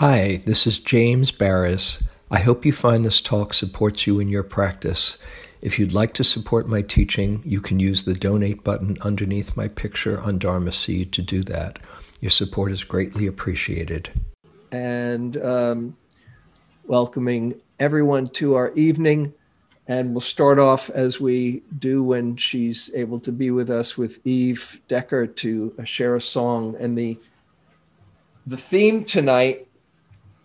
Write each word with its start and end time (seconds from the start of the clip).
Hi, 0.00 0.40
this 0.46 0.66
is 0.66 0.80
James 0.80 1.30
Baraz. 1.30 2.02
I 2.30 2.38
hope 2.38 2.64
you 2.64 2.72
find 2.72 3.04
this 3.04 3.20
talk 3.20 3.52
supports 3.52 4.06
you 4.06 4.18
in 4.18 4.28
your 4.28 4.42
practice. 4.42 5.18
If 5.60 5.78
you'd 5.78 5.92
like 5.92 6.14
to 6.14 6.24
support 6.24 6.66
my 6.66 6.80
teaching, 6.80 7.42
you 7.44 7.60
can 7.60 7.78
use 7.78 8.04
the 8.04 8.14
donate 8.14 8.64
button 8.64 8.96
underneath 9.02 9.58
my 9.58 9.68
picture 9.68 10.18
on 10.22 10.38
Dharma 10.38 10.72
Seed 10.72 11.12
to 11.12 11.20
do 11.20 11.42
that. 11.42 11.80
Your 12.18 12.30
support 12.30 12.72
is 12.72 12.82
greatly 12.82 13.26
appreciated. 13.26 14.08
And 14.72 15.36
um, 15.36 15.98
welcoming 16.86 17.60
everyone 17.78 18.28
to 18.28 18.54
our 18.54 18.72
evening. 18.72 19.34
And 19.86 20.14
we'll 20.14 20.22
start 20.22 20.58
off 20.58 20.88
as 20.88 21.20
we 21.20 21.62
do 21.78 22.02
when 22.02 22.38
she's 22.38 22.90
able 22.94 23.20
to 23.20 23.32
be 23.32 23.50
with 23.50 23.68
us 23.68 23.98
with 23.98 24.26
Eve 24.26 24.80
Decker 24.88 25.26
to 25.26 25.74
share 25.84 26.14
a 26.14 26.22
song. 26.22 26.74
And 26.80 26.96
the 26.96 27.18
the 28.46 28.56
theme 28.56 29.04
tonight 29.04 29.66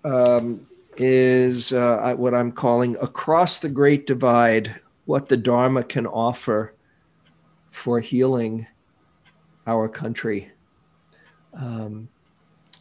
um, 0.06 0.66
is 0.98 1.74
uh, 1.74 2.14
what 2.16 2.34
I'm 2.34 2.52
calling 2.52 2.96
Across 3.02 3.60
the 3.60 3.70
Great 3.70 4.08
Divide 4.08 4.80
What 5.06 5.28
the 5.28 5.36
Dharma 5.36 5.84
Can 5.84 6.06
Offer 6.08 6.74
for 7.72 8.00
Healing 8.00 8.68
Our 9.68 9.90
Country. 9.90 10.52
Um, 11.54 12.08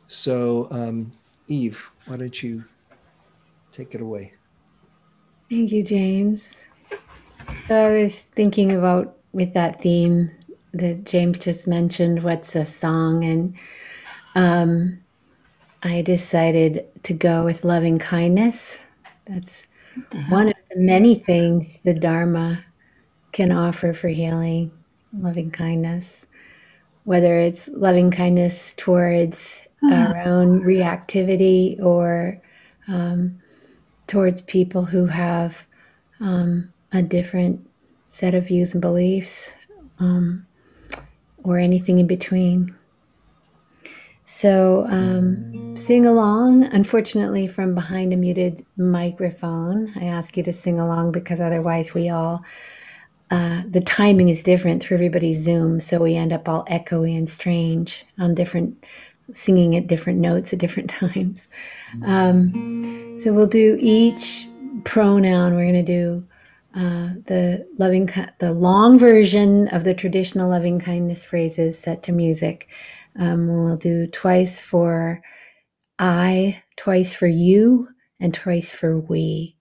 so, 0.06 0.68
um, 0.70 1.12
Eve, 1.48 1.90
why 2.06 2.16
don't 2.16 2.42
you 2.42 2.64
take 3.72 3.94
it 3.94 4.00
away? 4.00 4.34
Thank 5.50 5.72
you, 5.72 5.82
James. 5.82 6.66
So 7.68 7.74
I 7.74 8.02
was 8.02 8.20
thinking 8.20 8.72
about 8.72 9.16
with 9.32 9.54
that 9.54 9.82
theme 9.82 10.30
that 10.72 11.04
James 11.04 11.38
just 11.38 11.66
mentioned, 11.66 12.22
what's 12.22 12.54
a 12.54 12.66
song? 12.66 13.24
And 13.24 13.56
um, 14.34 15.03
I 15.84 16.00
decided 16.00 16.86
to 17.04 17.12
go 17.12 17.44
with 17.44 17.64
loving 17.64 17.98
kindness. 17.98 18.80
That's 19.26 19.66
mm-hmm. 19.96 20.30
one 20.30 20.48
of 20.48 20.54
the 20.70 20.80
many 20.80 21.16
things 21.16 21.80
the 21.84 21.92
Dharma 21.92 22.64
can 23.32 23.52
offer 23.52 23.92
for 23.92 24.08
healing, 24.08 24.72
loving 25.12 25.50
kindness. 25.50 26.26
Whether 27.04 27.38
it's 27.38 27.68
loving 27.68 28.10
kindness 28.10 28.72
towards 28.72 29.62
mm-hmm. 29.82 29.92
our 29.92 30.20
own 30.22 30.62
reactivity 30.62 31.78
or 31.82 32.40
um, 32.88 33.38
towards 34.06 34.40
people 34.40 34.86
who 34.86 35.06
have 35.06 35.66
um, 36.20 36.72
a 36.92 37.02
different 37.02 37.68
set 38.08 38.34
of 38.34 38.46
views 38.46 38.72
and 38.72 38.80
beliefs, 38.80 39.54
um, 39.98 40.46
or 41.42 41.58
anything 41.58 41.98
in 41.98 42.06
between. 42.06 42.74
So 44.26 44.86
um, 44.88 45.76
sing 45.76 46.06
along. 46.06 46.64
Unfortunately, 46.64 47.46
from 47.46 47.74
behind 47.74 48.12
a 48.12 48.16
muted 48.16 48.64
microphone, 48.76 49.92
I 49.96 50.04
ask 50.04 50.36
you 50.36 50.42
to 50.44 50.52
sing 50.52 50.80
along 50.80 51.12
because 51.12 51.40
otherwise 51.40 51.94
we 51.94 52.08
all 52.08 52.42
uh, 53.30 53.62
the 53.68 53.80
timing 53.80 54.28
is 54.28 54.42
different 54.42 54.82
through 54.82 54.96
everybody's 54.96 55.42
Zoom, 55.42 55.80
so 55.80 55.98
we 55.98 56.14
end 56.14 56.32
up 56.32 56.48
all 56.48 56.64
echoey 56.66 57.16
and 57.16 57.28
strange 57.28 58.04
on 58.18 58.34
different 58.34 58.84
singing 59.32 59.74
at 59.76 59.86
different 59.86 60.20
notes 60.20 60.52
at 60.52 60.58
different 60.58 60.90
times. 61.02 61.48
Um, 62.04 63.18
so 63.18 63.32
we'll 63.32 63.46
do 63.46 63.76
each 63.80 64.46
pronoun. 64.84 65.54
We're 65.54 65.72
going 65.72 65.84
to 65.84 65.92
do 65.92 66.26
uh, 66.74 67.14
the 67.26 67.66
loving, 67.78 68.10
the 68.38 68.52
long 68.52 68.98
version 68.98 69.68
of 69.68 69.84
the 69.84 69.94
traditional 69.94 70.50
loving 70.50 70.78
kindness 70.78 71.24
phrases 71.24 71.78
set 71.78 72.02
to 72.04 72.12
music. 72.12 72.68
Um, 73.18 73.46
we'll 73.48 73.76
do 73.76 74.06
twice 74.08 74.58
for 74.58 75.22
I, 75.98 76.62
twice 76.76 77.14
for 77.14 77.26
you, 77.26 77.88
and 78.18 78.34
twice 78.34 78.72
for 78.72 78.98
we. 78.98 79.56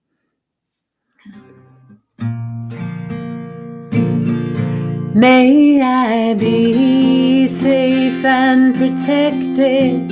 May 5.14 5.80
I 5.80 6.34
be 6.34 7.46
safe 7.46 8.24
and 8.24 8.74
protected 8.74 10.10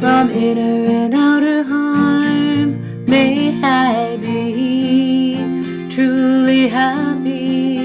from 0.00 0.30
inner 0.30 0.86
and 0.86 1.14
outer 1.14 1.62
harm. 1.62 3.04
May 3.04 3.60
I 3.62 4.16
be 4.16 5.90
truly 5.90 6.68
happy 6.68 7.76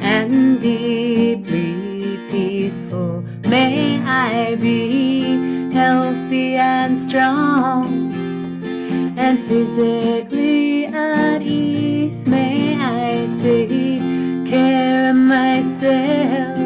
and 0.00 0.62
peaceful. 0.62 1.03
May 3.54 4.02
I 4.02 4.56
be 4.56 5.70
healthy 5.72 6.56
and 6.56 6.98
strong 6.98 8.12
and 9.16 9.38
physically 9.46 10.86
at 10.86 11.40
ease. 11.40 12.26
May 12.26 12.74
I 12.74 13.32
take 13.32 14.48
care 14.50 15.10
of 15.10 15.16
myself 15.16 16.58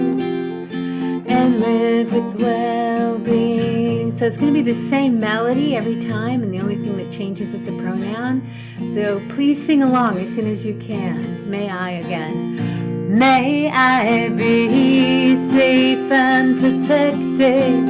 and 1.28 1.60
live 1.60 2.10
with 2.10 2.41
well 2.41 3.19
being. 3.19 4.10
So 4.16 4.25
it's 4.25 4.38
going 4.38 4.54
to 4.54 4.62
be 4.62 4.72
the 4.72 4.81
same 4.81 5.21
melody 5.21 5.77
every 5.77 6.00
time, 6.00 6.43
and 6.43 6.54
the 6.54 6.59
only 6.59 6.77
thing 6.77 6.97
that 6.97 7.10
changes 7.10 7.53
is 7.53 7.65
the 7.65 7.72
pronoun. 7.72 8.50
So 8.94 9.21
please 9.28 9.62
sing 9.62 9.82
along 9.82 10.21
as 10.21 10.34
soon 10.34 10.47
as 10.47 10.65
you 10.65 10.75
can. 10.78 11.50
May 11.50 11.69
I 11.69 11.91
again. 11.91 12.97
May 13.09 13.71
I 13.71 14.29
be 14.29 15.35
safe 15.35 16.13
and 16.13 16.61
protected 16.61 17.89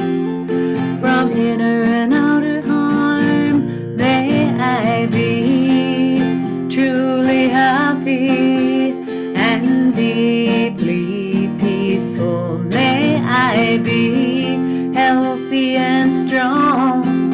from 1.01 1.31
inner 1.33 1.83
and 1.83 2.13
outer 2.13 2.61
harm. 2.61 3.97
May 3.97 4.49
I 4.57 5.07
be 5.07 6.69
truly 6.69 7.49
happy 7.49 8.91
and 9.35 9.93
deeply 9.93 11.49
peaceful. 11.59 12.59
May 12.59 13.21
I 13.21 13.77
be 13.79 14.93
healthy 14.93 15.75
and 15.75 16.29
strong 16.29 17.33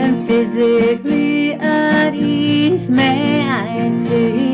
and 0.00 0.26
physically 0.26 1.52
at 1.52 2.12
ease. 2.12 2.88
May 2.88 3.48
I 3.48 4.00
take 4.04 4.51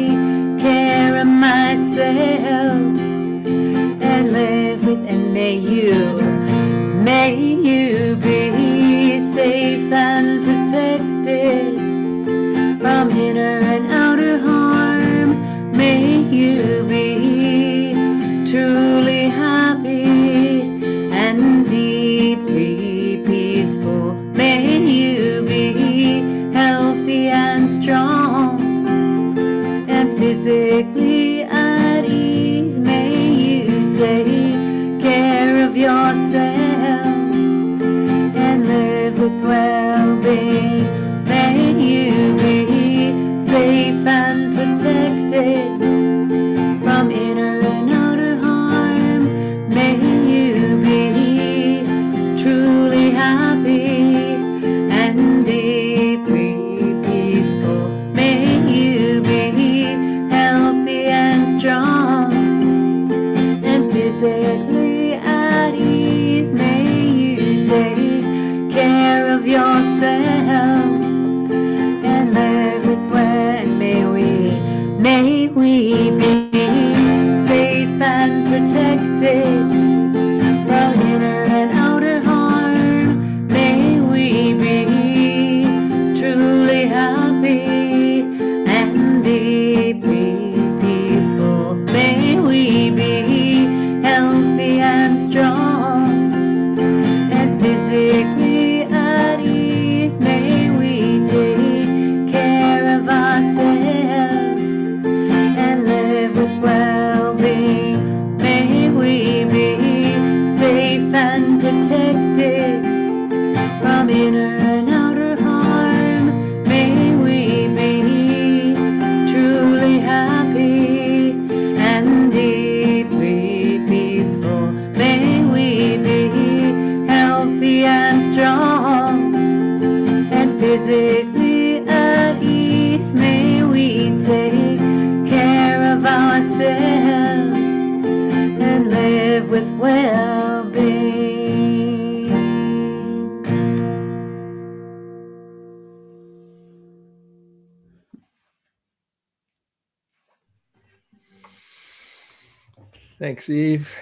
Thanks, 153.39 153.51
Eve. 153.51 153.95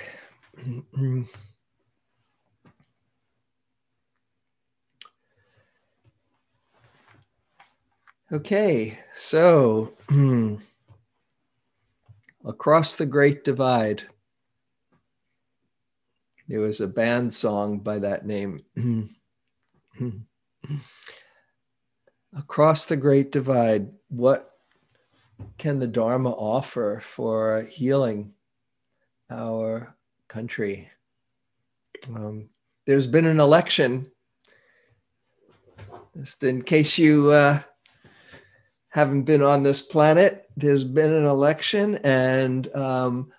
Okay, 8.32 8.98
so 9.14 9.92
across 12.44 12.96
the 12.96 13.06
Great 13.06 13.44
Divide, 13.44 14.02
there 16.48 16.58
was 16.58 16.80
a 16.80 16.88
band 16.88 17.32
song 17.32 17.78
by 17.78 18.00
that 18.00 18.26
name. 18.26 18.64
across 22.36 22.86
the 22.86 22.96
Great 22.96 23.30
Divide, 23.30 23.90
what 24.08 24.50
can 25.56 25.78
the 25.78 25.86
Dharma 25.86 26.30
offer 26.30 27.00
for 27.00 27.62
healing 27.70 28.32
our 29.30 29.94
country? 30.28 30.90
Um, 32.14 32.48
there's 32.86 33.06
been 33.06 33.26
an 33.26 33.40
election. 33.40 34.10
Just 36.16 36.44
in 36.44 36.62
case 36.62 36.96
you 36.98 37.30
uh, 37.30 37.60
haven't 38.96 39.24
been 39.24 39.42
on 39.42 39.62
this 39.62 39.82
planet. 39.82 40.48
There's 40.56 40.82
been 40.82 41.12
an 41.12 41.26
election, 41.26 41.96
and 41.96 42.74
um, 42.74 43.30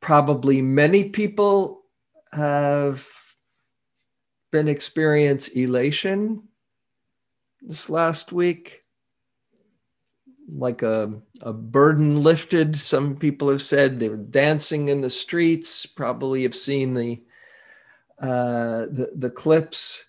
probably 0.00 0.62
many 0.62 1.08
people 1.08 1.82
have 2.32 3.08
been 4.52 4.68
experience 4.68 5.48
elation 5.48 6.44
this 7.60 7.90
last 7.90 8.30
week 8.30 8.83
like 10.52 10.82
a, 10.82 11.12
a 11.40 11.52
burden 11.52 12.22
lifted 12.22 12.76
some 12.76 13.16
people 13.16 13.48
have 13.48 13.62
said 13.62 13.98
they 13.98 14.08
were 14.08 14.16
dancing 14.16 14.88
in 14.88 15.00
the 15.00 15.10
streets 15.10 15.86
probably 15.86 16.42
have 16.42 16.54
seen 16.54 16.94
the 16.94 17.22
uh, 18.20 18.86
the, 18.90 19.10
the 19.16 19.30
clips 19.30 20.04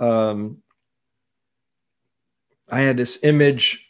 um, 0.00 0.62
I 2.72 2.80
had 2.80 2.96
this 2.96 3.22
image. 3.22 3.86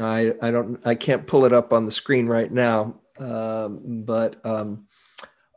I 0.00 0.32
I 0.40 0.50
don't 0.52 0.80
I 0.86 0.94
can't 0.94 1.26
pull 1.26 1.44
it 1.44 1.52
up 1.52 1.72
on 1.72 1.84
the 1.84 1.92
screen 1.92 2.26
right 2.26 2.50
now, 2.50 3.00
um, 3.18 4.04
but 4.04 4.44
um, 4.46 4.86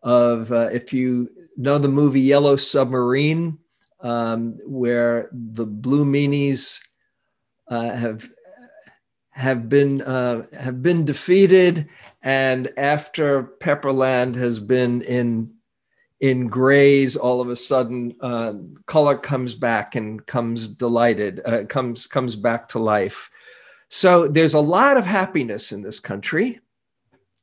of 0.01 0.51
uh, 0.51 0.69
if 0.71 0.91
you 0.91 1.29
know 1.55 1.77
the 1.77 1.87
movie 1.87 2.21
Yellow 2.21 2.55
Submarine, 2.55 3.59
um, 3.99 4.57
where 4.65 5.29
the 5.31 5.67
Blue 5.67 6.03
Meanies 6.03 6.79
uh, 7.67 7.91
have 7.91 8.27
have 9.31 9.67
been 9.69 10.01
uh, 10.01 10.43
have 10.59 10.83
been 10.83 11.05
defeated, 11.05 11.87
and 12.21 12.69
after 12.77 13.43
Pepperland 13.59 14.35
has 14.35 14.59
been 14.59 15.01
in 15.01 15.53
in 16.19 16.47
grays, 16.47 17.15
all 17.15 17.41
of 17.41 17.49
a 17.49 17.55
sudden 17.55 18.15
uh, 18.21 18.53
color 18.85 19.17
comes 19.17 19.55
back 19.55 19.95
and 19.95 20.23
comes 20.27 20.67
delighted, 20.67 21.41
uh, 21.45 21.63
comes 21.65 22.05
comes 22.07 22.35
back 22.35 22.67
to 22.69 22.79
life. 22.79 23.31
So 23.89 24.27
there's 24.27 24.53
a 24.53 24.59
lot 24.59 24.97
of 24.97 25.05
happiness 25.05 25.71
in 25.71 25.81
this 25.81 25.99
country, 25.99 26.59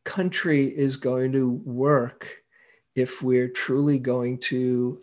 country 0.03 0.67
is 0.67 0.98
going 0.98 1.31
to 1.31 1.50
work 1.50 2.43
if 2.95 3.22
we're 3.22 3.48
truly 3.48 3.98
going 3.98 4.38
to 4.38 5.01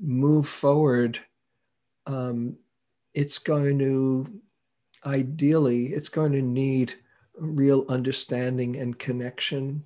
move 0.00 0.48
forward 0.48 1.20
um, 2.06 2.56
it's 3.14 3.38
going 3.38 3.78
to 3.78 4.26
ideally 5.04 5.86
it's 5.88 6.08
going 6.08 6.32
to 6.32 6.42
need 6.42 6.94
real 7.38 7.84
understanding 7.88 8.76
and 8.76 8.98
connection 8.98 9.84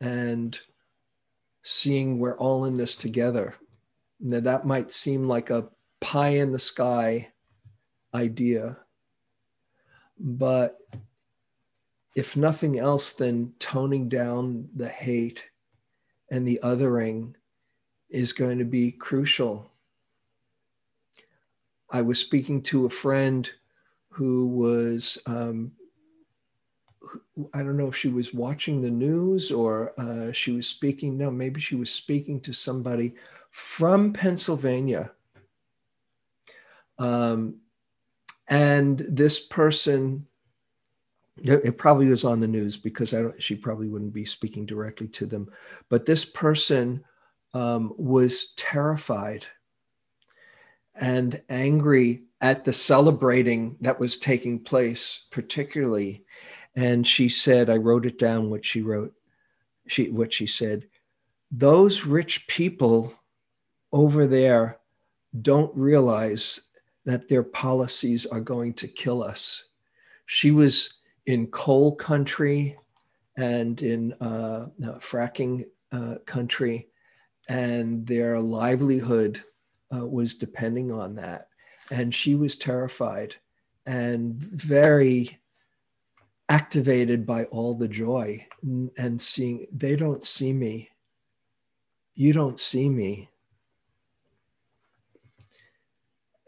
and 0.00 0.58
seeing 1.62 2.18
we're 2.18 2.38
all 2.38 2.64
in 2.64 2.76
this 2.76 2.94
together. 2.94 3.54
Now, 4.20 4.40
that 4.40 4.66
might 4.66 4.90
seem 4.90 5.28
like 5.28 5.50
a 5.50 5.68
pie 6.00 6.28
in 6.30 6.52
the 6.52 6.58
sky 6.58 7.28
idea, 8.14 8.78
but 10.18 10.78
if 12.14 12.36
nothing 12.36 12.78
else, 12.78 13.12
then 13.12 13.52
toning 13.58 14.08
down 14.08 14.68
the 14.74 14.88
hate 14.88 15.44
and 16.30 16.46
the 16.46 16.60
othering 16.62 17.34
is 18.10 18.32
going 18.32 18.58
to 18.58 18.64
be 18.64 18.90
crucial. 18.90 19.70
I 21.90 22.02
was 22.02 22.18
speaking 22.18 22.62
to 22.62 22.86
a 22.86 22.90
friend 22.90 23.48
who 24.10 24.48
was 24.48 25.18
um, 25.26 25.72
I 27.52 27.58
don't 27.58 27.76
know 27.76 27.88
if 27.88 27.96
she 27.96 28.08
was 28.08 28.34
watching 28.34 28.82
the 28.82 28.90
news 28.90 29.50
or 29.50 29.92
uh, 30.00 30.32
she 30.32 30.52
was 30.52 30.66
speaking. 30.66 31.16
No, 31.16 31.30
maybe 31.30 31.60
she 31.60 31.76
was 31.76 31.90
speaking 31.90 32.40
to 32.42 32.52
somebody 32.52 33.14
from 33.50 34.12
Pennsylvania. 34.12 35.12
Um, 36.98 37.56
and 38.48 38.98
this 38.98 39.40
person, 39.40 40.26
it 41.42 41.78
probably 41.78 42.08
was 42.08 42.24
on 42.24 42.40
the 42.40 42.48
news 42.48 42.76
because 42.76 43.14
I 43.14 43.22
don't, 43.22 43.42
she 43.42 43.54
probably 43.54 43.88
wouldn't 43.88 44.14
be 44.14 44.24
speaking 44.24 44.66
directly 44.66 45.06
to 45.08 45.26
them. 45.26 45.50
But 45.88 46.06
this 46.06 46.24
person 46.24 47.04
um, 47.54 47.94
was 47.96 48.52
terrified 48.56 49.46
and 50.94 51.40
angry 51.48 52.24
at 52.40 52.64
the 52.64 52.72
celebrating 52.72 53.76
that 53.80 54.00
was 54.00 54.16
taking 54.16 54.60
place, 54.60 55.26
particularly 55.30 56.24
and 56.78 57.04
she 57.04 57.28
said, 57.28 57.68
I 57.68 57.74
wrote 57.74 58.06
it 58.06 58.20
down 58.20 58.50
what 58.50 58.64
she 58.64 58.82
wrote. 58.82 59.12
She 59.88 60.10
what 60.10 60.32
she 60.32 60.46
said, 60.46 60.86
those 61.50 62.06
rich 62.06 62.46
people 62.46 63.12
over 63.92 64.28
there 64.28 64.78
don't 65.42 65.76
realize 65.76 66.60
that 67.04 67.26
their 67.26 67.42
policies 67.42 68.26
are 68.26 68.40
going 68.40 68.74
to 68.74 68.86
kill 68.86 69.24
us. 69.24 69.70
She 70.26 70.52
was 70.52 71.00
in 71.26 71.48
coal 71.48 71.96
country 71.96 72.78
and 73.36 73.82
in 73.82 74.12
uh, 74.20 74.66
fracking 75.00 75.64
uh, 75.90 76.16
country, 76.26 76.86
and 77.48 78.06
their 78.06 78.38
livelihood 78.38 79.42
uh, 79.92 80.06
was 80.06 80.36
depending 80.36 80.92
on 80.92 81.16
that. 81.16 81.48
And 81.90 82.14
she 82.14 82.36
was 82.36 82.54
terrified 82.54 83.34
and 83.84 84.34
very 84.34 85.40
activated 86.48 87.26
by 87.26 87.44
all 87.44 87.74
the 87.74 87.88
joy 87.88 88.46
and 88.96 89.20
seeing 89.20 89.66
they 89.72 89.96
don't 89.96 90.24
see 90.24 90.52
me. 90.52 90.88
You 92.14 92.32
don't 92.32 92.58
see 92.58 92.88
me. 92.88 93.28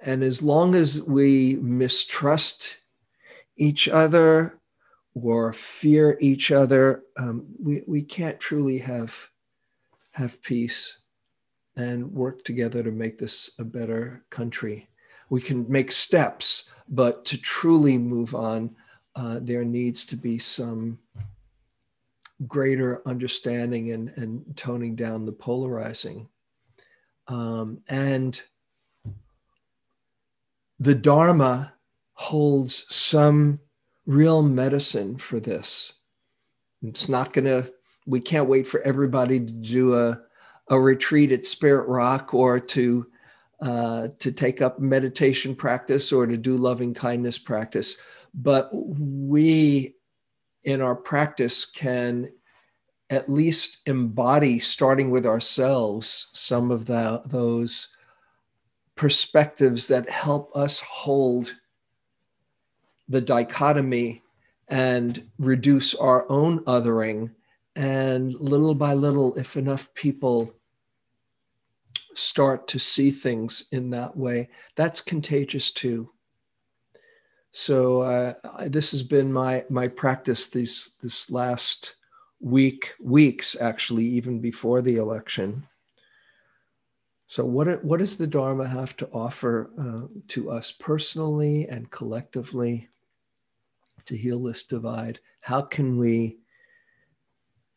And 0.02 0.22
as 0.22 0.42
long 0.42 0.74
as 0.74 1.02
we 1.02 1.58
mistrust 1.60 2.78
each 3.56 3.88
other 3.88 4.58
or 5.14 5.52
fear 5.52 6.16
each 6.20 6.50
other, 6.50 7.02
um, 7.18 7.46
we, 7.62 7.82
we 7.86 8.02
can't 8.02 8.40
truly 8.40 8.78
have, 8.78 9.28
have 10.12 10.42
peace 10.42 10.98
and 11.76 12.10
work 12.10 12.42
together 12.44 12.82
to 12.82 12.90
make 12.90 13.18
this 13.18 13.50
a 13.58 13.64
better 13.64 14.24
country. 14.30 14.88
We 15.28 15.42
can 15.42 15.70
make 15.70 15.92
steps, 15.92 16.70
but 16.88 17.24
to 17.26 17.38
truly 17.38 17.98
move 17.98 18.34
on, 18.34 18.74
uh, 19.16 19.38
there 19.42 19.64
needs 19.64 20.04
to 20.06 20.16
be 20.16 20.38
some 20.38 20.98
greater 22.46 23.02
understanding 23.06 23.92
and, 23.92 24.12
and 24.16 24.56
toning 24.56 24.96
down 24.96 25.24
the 25.24 25.32
polarizing. 25.32 26.28
Um, 27.28 27.80
and 27.88 28.40
the 30.78 30.94
Dharma 30.94 31.74
holds 32.14 32.86
some 32.94 33.60
real 34.06 34.42
medicine 34.42 35.16
for 35.18 35.38
this. 35.40 35.92
It's 36.82 37.08
not 37.08 37.32
going 37.32 37.44
to, 37.44 37.70
we 38.06 38.20
can't 38.20 38.48
wait 38.48 38.66
for 38.66 38.80
everybody 38.82 39.38
to 39.38 39.52
do 39.52 39.94
a, 39.98 40.20
a 40.68 40.80
retreat 40.80 41.32
at 41.32 41.44
Spirit 41.44 41.88
Rock 41.88 42.32
or 42.32 42.58
to 42.58 43.06
uh, 43.60 44.08
to 44.18 44.32
take 44.32 44.62
up 44.62 44.78
meditation 44.78 45.54
practice 45.54 46.12
or 46.12 46.26
to 46.26 46.38
do 46.38 46.56
loving 46.56 46.94
kindness 46.94 47.36
practice. 47.36 47.98
But 48.34 48.70
we, 48.72 49.94
in 50.64 50.80
our 50.80 50.94
practice, 50.94 51.64
can 51.64 52.32
at 53.10 53.28
least 53.28 53.78
embody, 53.86 54.60
starting 54.60 55.10
with 55.10 55.26
ourselves, 55.26 56.28
some 56.32 56.70
of 56.70 56.86
the, 56.86 57.22
those 57.26 57.88
perspectives 58.94 59.88
that 59.88 60.08
help 60.08 60.54
us 60.56 60.78
hold 60.80 61.54
the 63.08 63.20
dichotomy 63.20 64.22
and 64.68 65.28
reduce 65.38 65.94
our 65.96 66.30
own 66.30 66.60
othering. 66.60 67.30
And 67.74 68.34
little 68.34 68.74
by 68.74 68.94
little, 68.94 69.34
if 69.36 69.56
enough 69.56 69.92
people 69.94 70.54
start 72.14 72.68
to 72.68 72.78
see 72.78 73.10
things 73.10 73.64
in 73.72 73.90
that 73.90 74.16
way, 74.16 74.48
that's 74.76 75.00
contagious 75.00 75.72
too. 75.72 76.10
So 77.52 78.02
uh, 78.02 78.34
this 78.68 78.92
has 78.92 79.02
been 79.02 79.32
my 79.32 79.64
my 79.68 79.88
practice 79.88 80.48
these 80.48 80.96
this 81.02 81.30
last 81.30 81.96
week 82.40 82.94
weeks 83.02 83.56
actually 83.60 84.04
even 84.04 84.40
before 84.40 84.82
the 84.82 84.96
election. 84.96 85.66
So 87.26 87.44
what 87.44 87.84
what 87.84 87.98
does 87.98 88.18
the 88.18 88.26
Dharma 88.26 88.66
have 88.66 88.96
to 88.98 89.08
offer 89.12 89.70
uh, 89.78 90.06
to 90.28 90.50
us 90.50 90.72
personally 90.72 91.68
and 91.68 91.90
collectively 91.90 92.88
to 94.06 94.16
heal 94.16 94.42
this 94.42 94.64
divide? 94.64 95.18
How 95.40 95.62
can 95.62 95.96
we 95.96 96.38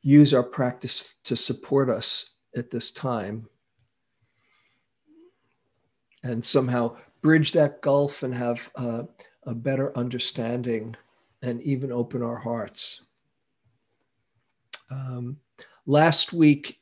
use 0.01 0.33
our 0.33 0.43
practice 0.43 1.13
to 1.23 1.35
support 1.35 1.89
us 1.89 2.35
at 2.55 2.69
this 2.69 2.91
time? 2.91 3.47
and 6.23 6.43
somehow 6.43 6.95
bridge 7.21 7.51
that 7.53 7.81
gulf 7.81 8.23
and 8.23 8.33
have 8.33 8.71
uh, 8.75 9.03
a 9.45 9.53
better 9.53 9.95
understanding 9.97 10.95
and 11.41 11.61
even 11.61 11.91
open 11.91 12.21
our 12.21 12.37
hearts. 12.37 13.01
Um, 14.89 15.37
last 15.85 16.33
week, 16.33 16.79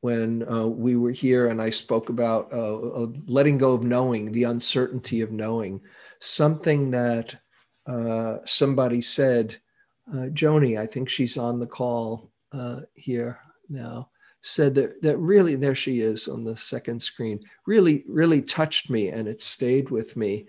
when 0.00 0.48
uh, 0.48 0.66
we 0.66 0.94
were 0.94 1.10
here 1.10 1.48
and 1.48 1.60
I 1.60 1.70
spoke 1.70 2.10
about 2.10 2.52
uh, 2.52 2.76
uh 2.76 3.06
letting 3.26 3.58
go 3.58 3.72
of 3.72 3.82
knowing, 3.82 4.30
the 4.30 4.44
uncertainty 4.44 5.20
of 5.20 5.32
knowing, 5.32 5.80
something 6.20 6.90
that 6.92 7.34
uh, 7.86 8.38
somebody 8.44 9.00
said, 9.00 9.56
uh, 10.12 10.28
Joni, 10.28 10.78
I 10.78 10.86
think 10.86 11.08
she's 11.08 11.36
on 11.36 11.58
the 11.58 11.66
call 11.66 12.30
here 12.94 13.38
now 13.68 14.08
said 14.46 14.76
that 14.76 15.02
that 15.02 15.18
really 15.18 15.56
there 15.56 15.74
she 15.74 16.00
is 16.00 16.28
on 16.28 16.44
the 16.44 16.56
second 16.56 17.00
screen 17.00 17.40
really 17.66 18.04
really 18.06 18.40
touched 18.40 18.88
me 18.88 19.08
and 19.08 19.26
it 19.26 19.42
stayed 19.42 19.90
with 19.90 20.16
me 20.16 20.46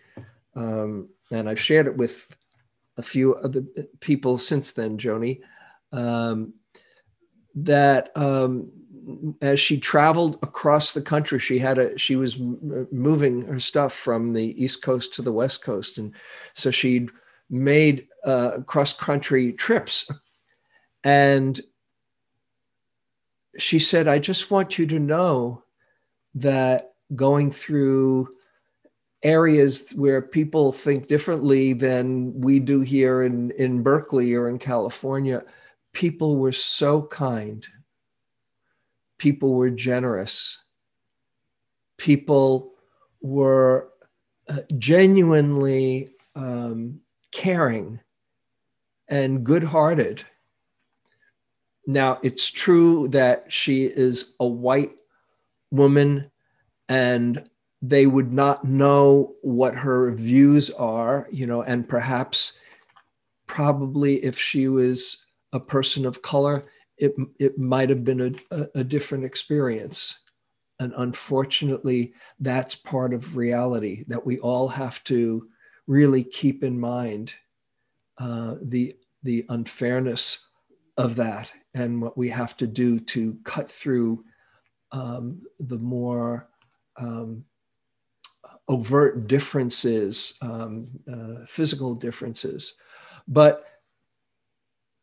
um, 0.57 1.07
and 1.31 1.47
i've 1.47 1.59
shared 1.59 1.87
it 1.87 1.95
with 1.95 2.35
a 2.97 3.03
few 3.03 3.35
other 3.35 3.63
people 3.99 4.37
since 4.37 4.73
then 4.73 4.97
joni. 4.97 5.39
Um, 5.91 6.53
that 7.55 8.11
um, 8.15 8.71
as 9.41 9.59
she 9.59 9.79
traveled 9.79 10.37
across 10.43 10.93
the 10.93 11.01
country 11.01 11.39
she 11.39 11.59
had 11.59 11.77
a 11.77 11.97
she 11.97 12.15
was 12.15 12.37
moving 12.91 13.43
her 13.43 13.59
stuff 13.59 13.93
from 13.93 14.33
the 14.33 14.63
east 14.63 14.81
coast 14.81 15.13
to 15.15 15.21
the 15.21 15.31
west 15.31 15.63
coast. 15.63 15.97
And 15.97 16.13
so 16.53 16.71
she'd 16.71 17.09
made 17.49 18.07
uh, 18.23 18.59
cross 18.65 18.93
country 18.93 19.53
trips. 19.53 20.09
And 21.03 21.59
she 23.57 23.79
said, 23.79 24.07
I 24.07 24.19
just 24.19 24.51
want 24.51 24.77
you 24.77 24.85
to 24.87 24.99
know 24.99 25.63
that 26.35 26.93
going 27.15 27.51
through 27.51 28.29
areas 29.23 29.89
where 29.95 30.21
people 30.21 30.71
think 30.71 31.07
differently 31.07 31.73
than 31.73 32.39
we 32.39 32.59
do 32.59 32.81
here 32.81 33.23
in, 33.23 33.51
in 33.51 33.83
Berkeley 33.83 34.33
or 34.33 34.47
in 34.47 34.59
California, 34.59 35.43
people 35.93 36.37
were 36.37 36.51
so 36.51 37.01
kind. 37.01 37.67
People 39.17 39.55
were 39.55 39.69
generous. 39.69 40.63
People 41.97 42.73
were 43.21 43.89
uh, 44.47 44.61
genuinely 44.77 46.09
um, 46.35 46.99
caring 47.31 47.99
and 49.09 49.43
good 49.43 49.63
hearted 49.63 50.23
now, 51.87 52.19
it's 52.21 52.51
true 52.51 53.07
that 53.09 53.45
she 53.47 53.85
is 53.85 54.35
a 54.41 54.45
white 54.45 54.91
woman 55.71 56.29
and 56.89 57.49
they 57.89 58.05
would 58.05 58.33
not 58.33 58.65
know 58.65 59.33
what 59.41 59.75
her 59.75 60.11
views 60.11 60.69
are, 60.71 61.27
you 61.31 61.47
know, 61.47 61.61
and 61.61 61.87
perhaps, 61.87 62.59
probably 63.45 64.23
if 64.25 64.37
she 64.37 64.67
was 64.67 65.25
a 65.53 65.59
person 65.59 66.05
of 66.05 66.21
color, 66.21 66.65
it, 66.97 67.15
it 67.39 67.57
might 67.57 67.89
have 67.89 68.03
been 68.03 68.35
a, 68.51 68.67
a, 68.75 68.83
different 68.83 69.23
experience. 69.23 70.19
And 70.79 70.93
unfortunately, 70.97 72.13
that's 72.39 72.75
part 72.75 73.13
of 73.13 73.37
reality 73.37 74.03
that 74.07 74.25
we 74.25 74.37
all 74.39 74.67
have 74.67 75.01
to 75.05 75.47
really 75.85 76.23
keep 76.23 76.63
in 76.63 76.77
mind 76.77 77.33
uh, 78.17 78.55
the, 78.61 78.95
the 79.23 79.45
unfairness 79.47 80.47
of 80.97 81.15
that 81.15 81.51
and 81.73 82.01
what 82.01 82.17
we 82.17 82.29
have 82.29 82.57
to 82.57 82.67
do 82.67 82.99
to 82.99 83.37
cut 83.45 83.71
through 83.71 84.25
um, 84.91 85.41
the 85.59 85.77
more 85.77 86.49
um, 86.97 87.45
overt 88.67 89.27
differences, 89.27 90.33
um, 90.41 90.87
uh, 91.11 91.45
physical 91.45 91.95
differences. 91.95 92.73
But 93.27 93.65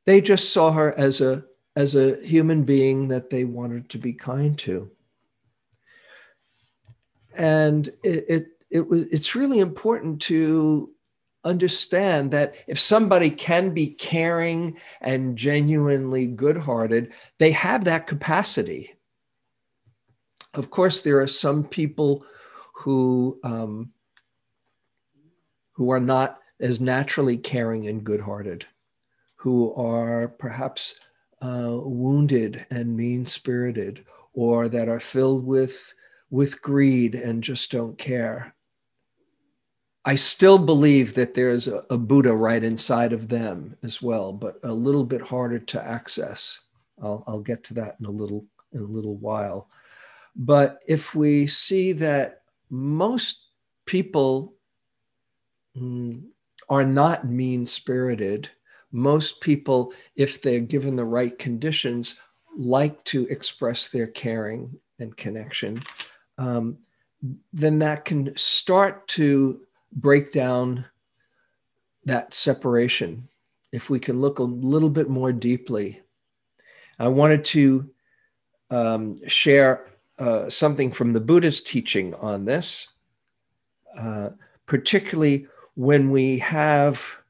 they 0.07 0.21
just 0.21 0.53
saw 0.53 0.73
her 0.73 0.97
as 0.99 1.21
a 1.21 1.45
as 1.77 1.97
a 1.97 2.25
human 2.25 2.63
being 2.63 3.09
that 3.09 3.31
they 3.31 3.45
wanted 3.45 3.89
to 3.91 3.99
be 3.99 4.13
kind 4.13 4.57
to. 4.61 4.91
And 7.37 7.89
it, 8.05 8.25
it, 8.29 8.47
it 8.71 8.89
was 8.89 9.05
it's 9.05 9.35
really 9.35 9.59
important 9.59 10.23
to 10.23 10.91
understand 11.45 12.31
that 12.31 12.55
if 12.67 12.79
somebody 12.79 13.31
can 13.31 13.75
be 13.75 13.89
caring 13.89 14.79
and 15.01 15.37
genuinely 15.37 16.27
good 16.27 16.57
hearted, 16.57 17.13
they 17.39 17.51
have 17.53 17.85
that 17.85 18.07
capacity. 18.07 18.95
Of 20.55 20.71
course, 20.71 21.03
there 21.03 21.21
are 21.21 21.27
some 21.27 21.65
people 21.65 22.25
who, 22.85 23.41
um, 23.43 23.91
who 25.73 25.91
are 25.91 26.01
not 26.01 26.39
as 26.61 26.83
naturally 26.83 27.39
caring 27.39 27.89
and 27.89 28.05
good 28.05 28.21
hearted, 28.21 28.67
who 29.37 29.73
are 29.73 30.29
perhaps 30.29 31.01
uh, 31.41 31.71
wounded 31.83 32.67
and 32.69 32.95
mean 32.95 33.25
spirited, 33.25 34.05
or 34.35 34.69
that 34.69 34.87
are 34.91 35.01
filled 35.01 35.47
with, 35.47 35.95
with 36.29 36.61
greed 36.61 37.15
and 37.15 37.43
just 37.43 37.71
don't 37.71 37.97
care. 37.97 38.55
I 40.05 40.17
still 40.17 40.59
believe 40.59 41.15
that 41.15 41.33
there's 41.33 41.69
a, 41.69 41.87
a, 41.89 41.97
Buddha 41.97 42.35
right 42.35 42.63
inside 42.63 43.15
of 43.15 43.29
them 43.29 43.79
as 43.83 44.03
well, 44.03 44.31
but 44.31 44.59
a 44.63 44.73
little 44.73 45.05
bit 45.05 45.23
harder 45.23 45.59
to 45.59 45.83
access. 45.83 46.61
I'll, 47.03 47.25
I'll 47.27 47.41
get 47.41 47.65
to 47.65 47.75
that 47.75 47.97
in 47.99 48.05
a 48.05 48.11
little 48.11 48.45
in 48.75 48.81
a 48.81 48.85
little 48.85 49.17
while. 49.17 49.71
But 50.37 50.81
if 50.87 51.15
we 51.15 51.47
see 51.47 51.93
that 51.93 52.44
most 52.71 53.49
people 53.87 54.55
mm, 55.77 56.23
are 56.69 56.85
not 56.85 57.27
mean 57.27 57.67
spirited, 57.67 58.49
most 58.93 59.41
people, 59.41 59.93
if 60.17 60.41
they're 60.41 60.61
given 60.61 60.97
the 60.97 61.05
right 61.05 61.37
conditions, 61.39 62.21
like 62.57 63.03
to 63.05 63.27
express 63.27 63.89
their 63.89 64.07
caring 64.07 64.79
and 64.99 65.17
connection, 65.17 65.81
um, 66.39 66.79
then 67.53 67.79
that 67.81 68.05
can 68.05 68.37
start 68.37 69.09
to 69.09 69.61
break 69.93 70.33
down 70.33 70.85
that 72.05 72.35
separation. 72.35 73.29
If 73.73 73.91
we 73.91 73.99
can 73.99 74.21
look 74.21 74.39
a 74.39 74.45
little 74.45 74.91
bit 74.91 75.09
more 75.09 75.33
deeply, 75.33 76.03
I 76.99 77.09
wanted 77.09 77.45
to 77.47 77.91
um, 78.71 79.17
share 79.27 79.87
uh, 80.19 80.49
something 80.49 80.91
from 80.91 81.11
the 81.11 81.21
Buddhist 81.21 81.67
teaching 81.67 82.15
on 82.15 82.45
this, 82.45 82.89
uh, 83.99 84.31
particularly 84.67 85.47
when 85.75 86.11
we 86.11 86.39
have 86.39 87.21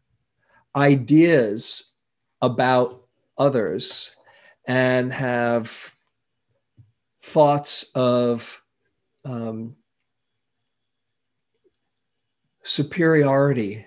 ideas 0.76 1.92
about 2.42 3.02
others 3.38 4.10
and 4.66 5.12
have 5.12 5.94
thoughts 7.22 7.90
of 7.94 8.62
um, 9.24 9.76
superiority 12.62 13.86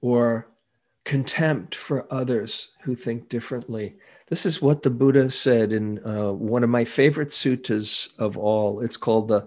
or 0.00 0.48
contempt 1.04 1.74
for 1.74 2.12
others 2.12 2.72
who 2.82 2.94
think 2.94 3.28
differently. 3.28 3.96
This 4.28 4.46
is 4.46 4.62
what 4.62 4.82
the 4.82 4.90
Buddha 4.90 5.30
said 5.30 5.72
in 5.72 6.04
uh, 6.04 6.32
one 6.32 6.64
of 6.64 6.70
my 6.70 6.84
favorite 6.84 7.28
suttas 7.28 8.08
of 8.18 8.38
all. 8.38 8.80
It's 8.80 8.96
called 8.96 9.28
the 9.28 9.46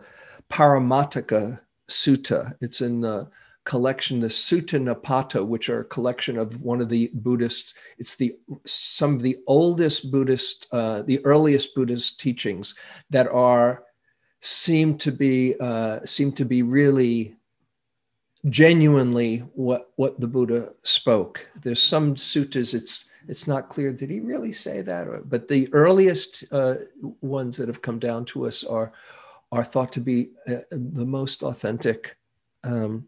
Paramatthaka 0.51 1.59
Sutta. 1.89 2.55
It's 2.61 2.81
in 2.81 3.01
the 3.01 3.29
collection, 3.63 4.19
the 4.19 4.27
Sutta 4.27 4.79
Nipata, 4.79 5.45
which 5.45 5.69
are 5.69 5.81
a 5.81 5.85
collection 5.85 6.37
of 6.37 6.61
one 6.61 6.79
of 6.79 6.89
the 6.89 7.09
Buddhist. 7.13 7.73
It's 7.97 8.15
the 8.15 8.35
some 8.65 9.15
of 9.15 9.21
the 9.21 9.37
oldest 9.47 10.11
Buddhist, 10.11 10.67
uh, 10.71 11.01
the 11.01 11.25
earliest 11.25 11.73
Buddhist 11.73 12.19
teachings 12.19 12.75
that 13.09 13.27
are 13.27 13.83
seem 14.41 14.97
to 14.99 15.11
be 15.11 15.55
uh, 15.59 15.99
seem 16.05 16.31
to 16.33 16.45
be 16.45 16.61
really 16.61 17.36
genuinely 18.49 19.39
what 19.53 19.91
what 19.95 20.19
the 20.19 20.27
Buddha 20.27 20.69
spoke. 20.83 21.45
There's 21.61 21.81
some 21.81 22.15
suttas 22.15 22.73
it's 22.73 23.09
it's 23.27 23.47
not 23.47 23.69
clear 23.69 23.91
did 23.91 24.09
he 24.09 24.19
really 24.19 24.53
say 24.53 24.81
that, 24.81 25.29
but 25.29 25.47
the 25.47 25.69
earliest 25.73 26.45
uh, 26.51 26.75
ones 27.21 27.57
that 27.57 27.67
have 27.67 27.81
come 27.81 27.99
down 27.99 28.25
to 28.25 28.47
us 28.47 28.63
are 28.63 28.91
are 29.51 29.63
thought 29.63 29.93
to 29.93 30.01
be 30.01 30.29
uh, 30.47 30.57
the 30.71 31.05
most 31.05 31.43
authentic. 31.43 32.17
Um, 32.63 33.07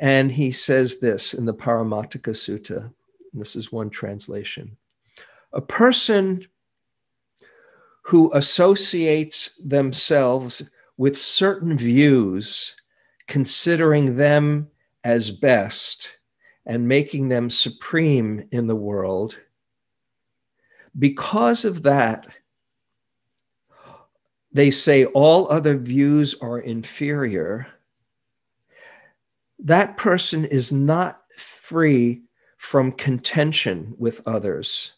and 0.00 0.32
he 0.32 0.50
says 0.50 0.98
this 0.98 1.34
in 1.34 1.44
the 1.44 1.54
Paramatthaka 1.54 2.32
Sutta. 2.32 2.92
This 3.34 3.56
is 3.56 3.72
one 3.72 3.90
translation. 3.90 4.76
A 5.52 5.60
person 5.60 6.46
who 8.02 8.32
associates 8.34 9.56
themselves 9.56 10.70
with 10.96 11.16
certain 11.16 11.76
views, 11.76 12.74
considering 13.26 14.16
them 14.16 14.68
as 15.04 15.30
best 15.30 16.16
and 16.66 16.86
making 16.86 17.28
them 17.28 17.50
supreme 17.50 18.46
in 18.52 18.66
the 18.66 18.76
world. 18.76 19.38
Because 20.98 21.64
of 21.64 21.82
that, 21.82 22.26
they 24.52 24.70
say 24.70 25.06
all 25.06 25.50
other 25.50 25.76
views 25.76 26.34
are 26.40 26.58
inferior. 26.58 27.66
That 29.58 29.96
person 29.96 30.44
is 30.44 30.70
not 30.70 31.22
free 31.36 32.22
from 32.58 32.92
contention 32.92 33.94
with 33.98 34.20
others. 34.26 34.92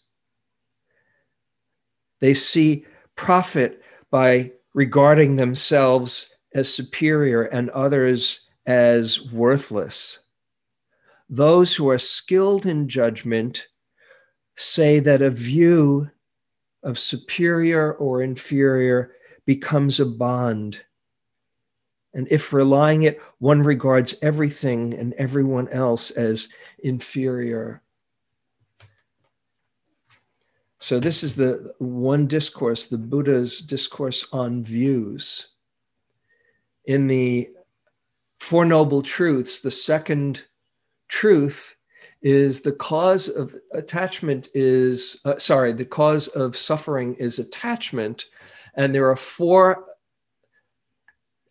They 2.20 2.34
see 2.34 2.84
profit 3.16 3.82
by 4.10 4.52
regarding 4.74 5.37
themselves 5.37 6.33
as 6.54 6.72
superior 6.72 7.42
and 7.42 7.70
others 7.70 8.48
as 8.66 9.30
worthless. 9.30 10.20
Those 11.28 11.74
who 11.74 11.88
are 11.90 11.98
skilled 11.98 12.66
in 12.66 12.88
judgment 12.88 13.66
say 14.56 15.00
that 15.00 15.22
a 15.22 15.30
view 15.30 16.10
of 16.82 16.98
superior 16.98 17.92
or 17.94 18.22
inferior 18.22 19.12
becomes 19.46 19.98
a 19.98 20.06
bond. 20.06 20.80
And 22.12 22.28
if 22.30 22.52
relying 22.52 23.02
it, 23.02 23.20
one 23.38 23.62
regards 23.62 24.14
everything 24.22 24.94
and 24.94 25.12
everyone 25.14 25.68
else 25.68 26.10
as 26.12 26.48
inferior 26.78 27.82
so, 30.84 31.00
this 31.00 31.24
is 31.24 31.34
the 31.34 31.72
one 31.78 32.26
discourse, 32.26 32.88
the 32.88 32.98
Buddha's 32.98 33.60
discourse 33.60 34.28
on 34.34 34.62
views. 34.62 35.53
In 36.86 37.06
the 37.06 37.48
Four 38.40 38.64
Noble 38.64 39.02
Truths, 39.02 39.60
the 39.60 39.70
second 39.70 40.42
truth 41.08 41.76
is 42.22 42.62
the 42.62 42.72
cause 42.72 43.28
of 43.28 43.54
attachment 43.72 44.48
is, 44.54 45.20
uh, 45.24 45.38
sorry, 45.38 45.72
the 45.72 45.84
cause 45.84 46.28
of 46.28 46.56
suffering 46.56 47.14
is 47.14 47.38
attachment. 47.38 48.26
And 48.74 48.94
there 48.94 49.10
are 49.10 49.16
four 49.16 49.84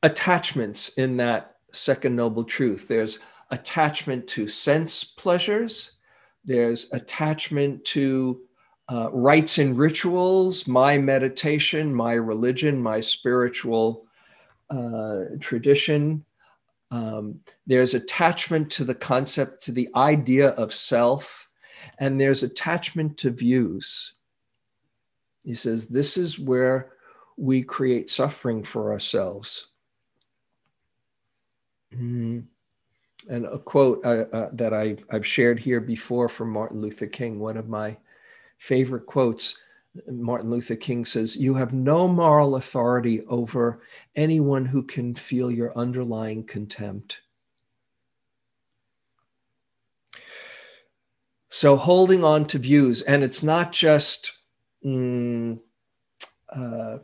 attachments 0.02 0.90
in 0.98 1.18
that 1.18 1.56
second 1.72 2.16
noble 2.16 2.44
truth 2.44 2.88
there's 2.88 3.20
attachment 3.50 4.28
to 4.28 4.48
sense 4.48 5.04
pleasures, 5.04 5.94
there's 6.44 6.92
attachment 6.94 7.84
to 7.86 8.42
uh, 8.92 9.10
rites 9.12 9.60
and 9.60 9.78
rituals, 9.78 10.68
my 10.68 10.98
meditation, 10.98 11.94
my 11.94 12.14
religion, 12.14 12.82
my 12.82 13.00
spiritual 13.00 14.06
uh, 14.70 15.24
tradition. 15.40 16.26
Um, 16.92 17.40
there's 17.66 17.94
attachment 17.94 18.72
to 18.74 18.84
the 18.84 18.96
concept, 18.96 19.64
to 19.64 19.72
the 19.72 19.90
idea 19.96 20.50
of 20.50 20.74
self, 20.74 21.50
and 21.98 22.20
there's 22.20 22.44
attachment 22.44 23.18
to 23.20 23.32
views. 23.32 24.14
He 25.44 25.54
says, 25.54 25.88
This 25.88 26.18
is 26.18 26.40
where 26.40 26.94
we 27.38 27.64
create 27.64 28.10
suffering 28.10 28.64
for 28.64 28.92
ourselves. 28.92 29.68
Mm-hmm. 31.94 32.42
And 33.30 33.46
a 33.46 33.58
quote 33.58 34.06
uh, 34.06 34.26
uh, 34.34 34.50
that 34.54 34.74
I've, 34.74 35.04
I've 35.10 35.26
shared 35.26 35.60
here 35.60 35.80
before 35.80 36.28
from 36.28 36.50
Martin 36.50 36.82
Luther 36.82 37.08
King, 37.08 37.40
one 37.40 37.58
of 37.58 37.70
my 37.70 37.98
favorite 38.58 39.06
quotes. 39.06 39.58
Martin 40.08 40.50
Luther 40.50 40.76
King 40.76 41.06
says, 41.06 41.36
You 41.36 41.56
have 41.56 41.74
no 41.74 42.08
moral 42.08 42.56
authority 42.56 43.22
over 43.28 43.82
anyone 44.16 44.66
who 44.66 44.84
can 44.84 45.14
feel 45.16 45.52
your 45.52 45.78
underlying 45.78 46.46
contempt. 46.46 47.22
So, 51.50 51.78
holding 51.78 52.24
on 52.24 52.46
to 52.48 52.58
views, 52.58 53.04
and 53.04 53.24
it's 53.24 53.44
not 53.44 53.72
just 53.72 54.32
mm, 54.84 55.60
uh, 56.50 56.98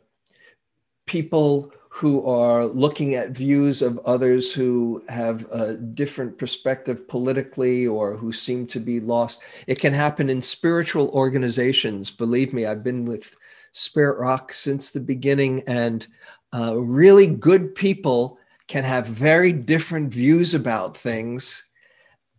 people 1.10 1.72
who 1.90 2.24
are 2.24 2.68
looking 2.68 3.16
at 3.16 3.32
views 3.32 3.82
of 3.82 3.98
others 4.06 4.54
who 4.54 5.04
have 5.10 5.52
a 5.52 5.74
different 5.74 6.38
perspective 6.38 7.08
politically 7.08 7.88
or 7.88 8.16
who 8.16 8.32
seem 8.32 8.68
to 8.68 8.80
be 8.80 9.00
lost. 9.00 9.42
It 9.66 9.80
can 9.80 9.92
happen 9.92 10.30
in 10.30 10.40
spiritual 10.40 11.10
organizations. 11.10 12.12
Believe 12.12 12.54
me, 12.54 12.68
I've 12.68 12.84
been 12.84 13.06
with 13.06 13.36
Spirit 13.72 14.20
Rock 14.20 14.54
since 14.54 14.92
the 14.92 15.00
beginning, 15.00 15.64
and 15.66 16.06
uh, 16.54 16.78
really 16.78 17.26
good 17.26 17.74
people 17.74 18.38
can 18.68 18.84
have 18.84 19.08
very 19.08 19.52
different 19.52 20.14
views 20.14 20.54
about 20.54 20.96
things. 20.96 21.66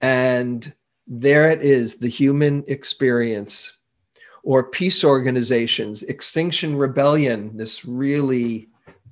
And 0.00 0.72
there 1.08 1.50
it 1.50 1.62
is 1.62 1.96
the 1.96 2.08
human 2.08 2.62
experience. 2.68 3.76
Or 4.42 4.64
peace 4.64 5.04
organizations, 5.04 6.02
Extinction 6.04 6.76
Rebellion, 6.76 7.56
this 7.56 7.84
really 7.84 8.68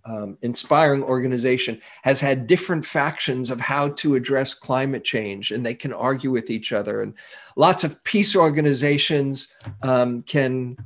um, 0.09 0.39
inspiring 0.41 1.03
organization 1.03 1.81
has 2.03 2.21
had 2.21 2.47
different 2.47 2.85
factions 2.85 3.51
of 3.51 3.61
how 3.61 3.91
to 3.91 4.15
address 4.15 4.55
climate 4.55 5.05
change 5.05 5.51
and 5.51 5.65
they 5.65 5.75
can 5.75 5.93
argue 5.93 6.31
with 6.31 6.49
each 6.51 6.73
other 6.73 7.03
and 7.03 7.13
lots 7.57 7.85
of 7.85 8.03
peace 8.05 8.35
organizations 8.35 9.53
um, 9.83 10.23
can 10.23 10.77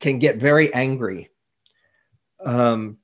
can 0.00 0.18
get 0.18 0.36
very 0.36 0.72
angry. 0.74 1.30
Um, 2.44 2.98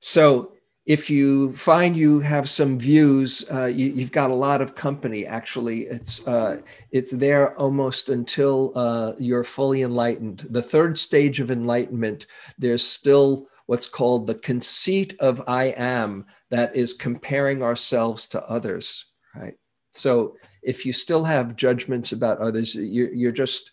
so 0.00 0.49
if 0.90 1.08
you 1.08 1.52
find 1.52 1.96
you 1.96 2.18
have 2.18 2.50
some 2.50 2.76
views, 2.76 3.44
uh, 3.52 3.66
you, 3.66 4.00
have 4.00 4.10
got 4.10 4.32
a 4.32 4.34
lot 4.34 4.60
of 4.60 4.74
company. 4.74 5.24
Actually, 5.24 5.82
it's 5.82 6.26
uh, 6.26 6.60
it's 6.90 7.12
there 7.12 7.56
almost 7.60 8.08
until 8.08 8.72
uh, 8.74 9.12
you're 9.16 9.44
fully 9.44 9.82
enlightened. 9.82 10.48
The 10.50 10.64
third 10.64 10.98
stage 10.98 11.38
of 11.38 11.52
enlightenment, 11.52 12.26
there's 12.58 12.84
still 12.84 13.46
what's 13.66 13.86
called 13.86 14.26
the 14.26 14.34
conceit 14.34 15.14
of 15.20 15.40
I 15.46 15.66
am, 15.76 16.26
that 16.50 16.74
is 16.74 16.92
comparing 16.92 17.62
ourselves 17.62 18.26
to 18.30 18.42
others. 18.50 19.12
Right. 19.36 19.54
So 19.94 20.34
if 20.60 20.84
you 20.84 20.92
still 20.92 21.22
have 21.22 21.54
judgments 21.54 22.10
about 22.10 22.40
others, 22.40 22.74
you're, 22.74 23.14
you're 23.14 23.30
just 23.30 23.70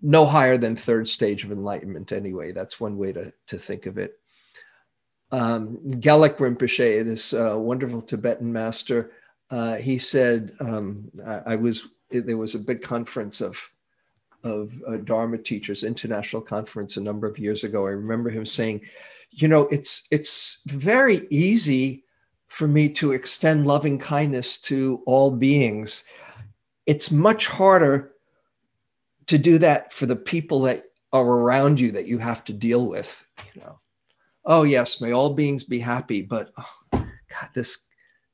no 0.00 0.24
higher 0.24 0.56
than 0.56 0.76
third 0.76 1.08
stage 1.08 1.44
of 1.44 1.52
enlightenment 1.52 2.10
anyway. 2.10 2.52
That's 2.52 2.80
one 2.80 2.96
way 2.96 3.12
to 3.12 3.34
to 3.48 3.58
think 3.58 3.84
of 3.84 3.98
it 3.98 4.17
um, 5.30 5.78
Gelek 5.86 6.36
Rinpoche, 6.36 7.04
this 7.04 7.32
uh, 7.32 7.56
wonderful 7.58 8.02
Tibetan 8.02 8.52
master, 8.52 9.12
uh, 9.50 9.76
he 9.76 9.98
said, 9.98 10.52
um, 10.60 11.10
I, 11.26 11.52
I, 11.52 11.56
was, 11.56 11.88
there 12.10 12.36
was 12.36 12.54
a 12.54 12.60
big 12.60 12.82
conference 12.82 13.40
of, 13.40 13.70
of 14.42 14.72
uh, 14.86 14.96
Dharma 14.98 15.38
teachers, 15.38 15.82
international 15.82 16.42
conference 16.42 16.96
a 16.96 17.02
number 17.02 17.26
of 17.26 17.38
years 17.38 17.64
ago. 17.64 17.86
I 17.86 17.90
remember 17.90 18.30
him 18.30 18.46
saying, 18.46 18.82
you 19.30 19.48
know, 19.48 19.62
it's, 19.68 20.06
it's 20.10 20.62
very 20.66 21.26
easy 21.30 22.04
for 22.46 22.66
me 22.66 22.88
to 22.88 23.12
extend 23.12 23.66
loving 23.66 23.98
kindness 23.98 24.58
to 24.62 25.02
all 25.04 25.30
beings. 25.30 26.04
It's 26.86 27.10
much 27.10 27.46
harder 27.46 28.12
to 29.26 29.36
do 29.36 29.58
that 29.58 29.92
for 29.92 30.06
the 30.06 30.16
people 30.16 30.62
that 30.62 30.84
are 31.12 31.24
around 31.24 31.80
you 31.80 31.92
that 31.92 32.06
you 32.06 32.18
have 32.18 32.44
to 32.44 32.54
deal 32.54 32.86
with, 32.86 33.24
you 33.54 33.60
know 33.60 33.78
oh 34.48 34.64
yes 34.64 35.00
may 35.00 35.12
all 35.12 35.34
beings 35.34 35.62
be 35.62 35.78
happy 35.78 36.20
but 36.20 36.52
oh, 36.58 36.80
god 36.92 37.48
this 37.54 37.88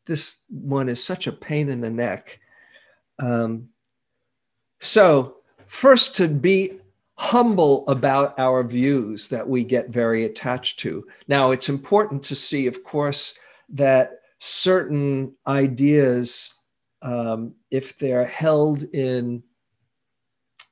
this 0.07 0.45
one 0.51 0.89
is 0.89 1.03
such 1.03 1.27
a 1.27 1.33
pain 1.33 1.69
in 1.69 1.81
the 1.81 1.91
neck. 1.91 2.41
Um, 3.19 3.69
so 4.81 5.37
first 5.67 6.17
to 6.17 6.29
be 6.29 6.81
humble 7.17 7.87
about 7.89 8.39
our 8.39 8.65
views 8.65 9.29
that 9.29 9.49
we 9.49 9.65
get 9.65 9.89
very 9.89 10.25
attached 10.25 10.81
to. 10.81 11.07
Now 11.29 11.53
it's 11.53 11.69
important 11.69 12.23
to 12.25 12.37
see 12.37 12.67
of 12.67 12.85
course 12.85 13.39
that 13.71 14.21
certain 14.41 15.35
ideas 15.47 16.53
um, 17.03 17.55
if 17.71 17.99
they're 17.99 18.27
held 18.27 18.83
in 18.83 19.43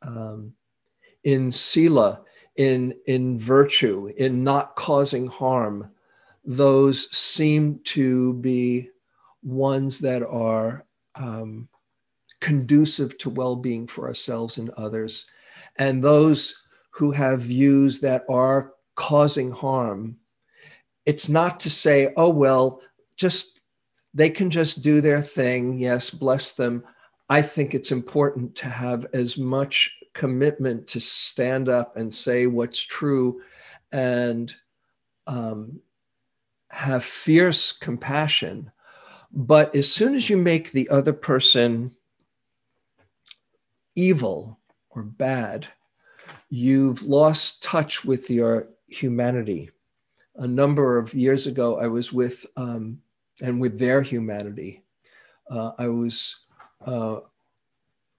um, 0.02 0.52
in 1.24 1.52
sila 1.52 2.22
in 2.56 2.94
in 3.06 3.38
virtue 3.38 4.12
in 4.16 4.44
not 4.44 4.76
causing 4.76 5.26
harm 5.26 5.90
those 6.44 7.10
seem 7.16 7.78
to 7.84 8.34
be 8.34 8.90
ones 9.42 10.00
that 10.00 10.22
are 10.22 10.84
um, 11.14 11.68
conducive 12.40 13.16
to 13.18 13.30
well-being 13.30 13.86
for 13.86 14.08
ourselves 14.08 14.58
and 14.58 14.70
others. 14.70 15.26
And 15.76 16.02
those 16.02 16.62
who 16.90 17.12
have 17.12 17.40
views 17.40 18.00
that 18.00 18.24
are 18.28 18.72
causing 18.96 19.50
harm 19.50 20.16
it's 21.06 21.28
not 21.28 21.58
to 21.58 21.70
say 21.70 22.12
oh 22.16 22.28
well 22.28 22.80
just 23.16 23.60
they 24.14 24.28
can 24.28 24.50
just 24.50 24.82
do 24.82 25.00
their 25.00 25.22
thing. 25.22 25.78
Yes 25.78 26.10
bless 26.10 26.52
them. 26.54 26.84
I 27.30 27.40
think 27.40 27.74
it's 27.74 27.92
important 27.92 28.54
to 28.56 28.68
have 28.68 29.06
as 29.14 29.38
much 29.38 29.96
commitment 30.14 30.86
to 30.88 31.00
stand 31.00 31.68
up 31.68 31.96
and 31.96 32.12
say 32.12 32.46
what's 32.46 32.80
true 32.80 33.40
and 33.90 34.54
um, 35.26 35.80
have 36.68 37.04
fierce 37.04 37.72
compassion. 37.72 38.70
But 39.32 39.74
as 39.74 39.90
soon 39.90 40.14
as 40.14 40.28
you 40.28 40.36
make 40.36 40.72
the 40.72 40.88
other 40.90 41.12
person 41.12 41.92
evil 43.94 44.58
or 44.90 45.02
bad, 45.02 45.66
you've 46.50 47.02
lost 47.04 47.62
touch 47.62 48.04
with 48.04 48.28
your 48.28 48.68
humanity. 48.88 49.70
A 50.36 50.46
number 50.46 50.98
of 50.98 51.14
years 51.14 51.46
ago, 51.46 51.78
I 51.78 51.86
was 51.86 52.12
with, 52.12 52.44
um, 52.56 53.00
and 53.40 53.60
with 53.60 53.78
their 53.78 54.02
humanity. 54.02 54.82
Uh, 55.50 55.72
I 55.78 55.88
was 55.88 56.44
uh, 56.84 57.20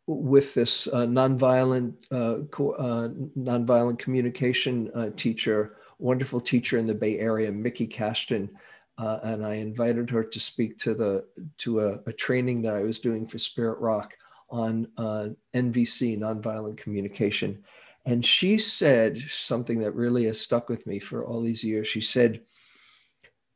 with 0.07 0.53
this 0.53 0.87
uh, 0.87 1.05
nonviolent 1.05 1.93
uh, 2.11 2.45
co- 2.51 2.73
uh, 2.73 3.09
nonviolent 3.37 3.99
communication 3.99 4.91
uh, 4.95 5.09
teacher, 5.15 5.77
wonderful 5.99 6.41
teacher 6.41 6.77
in 6.77 6.87
the 6.87 6.93
Bay 6.93 7.19
Area, 7.19 7.51
Miki 7.51 7.87
Kashtan, 7.87 8.49
uh, 8.97 9.19
and 9.23 9.45
I 9.45 9.55
invited 9.55 10.09
her 10.09 10.23
to 10.23 10.39
speak 10.39 10.77
to 10.79 10.93
the 10.93 11.25
to 11.59 11.81
a, 11.81 11.99
a 12.05 12.13
training 12.13 12.61
that 12.63 12.75
I 12.75 12.81
was 12.81 12.99
doing 12.99 13.25
for 13.25 13.39
Spirit 13.39 13.79
Rock 13.79 14.13
on 14.49 14.87
uh, 14.97 15.29
NVC, 15.53 16.17
nonviolent 16.19 16.77
communication, 16.77 17.63
and 18.05 18.25
she 18.25 18.57
said 18.57 19.17
something 19.29 19.79
that 19.81 19.95
really 19.95 20.25
has 20.25 20.39
stuck 20.39 20.67
with 20.69 20.85
me 20.85 20.99
for 20.99 21.25
all 21.25 21.41
these 21.41 21.63
years. 21.63 21.87
She 21.87 22.01
said, 22.01 22.41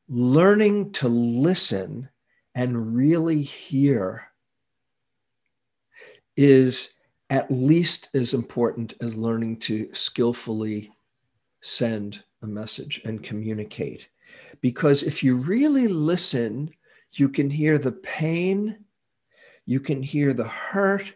"Learning 0.08 0.92
to 0.94 1.10
listen 1.10 2.08
and 2.56 2.96
really 2.96 3.42
hear." 3.42 4.27
Is 6.38 6.94
at 7.30 7.52
least 7.52 8.10
as 8.14 8.34
important 8.34 8.94
as 9.02 9.18
learning 9.18 9.58
to 9.58 9.90
skillfully 9.94 10.92
send 11.62 12.24
a 12.42 12.48
message 12.48 13.02
and 13.04 13.24
communicate. 13.24 14.08
Because 14.62 15.04
if 15.04 15.24
you 15.24 15.36
really 15.36 15.88
listen, 15.88 16.72
you 17.12 17.28
can 17.28 17.50
hear 17.50 17.78
the 17.78 17.92
pain, 17.92 18.86
you 19.66 19.80
can 19.80 20.02
hear 20.02 20.34
the 20.34 20.48
hurt, 20.48 21.14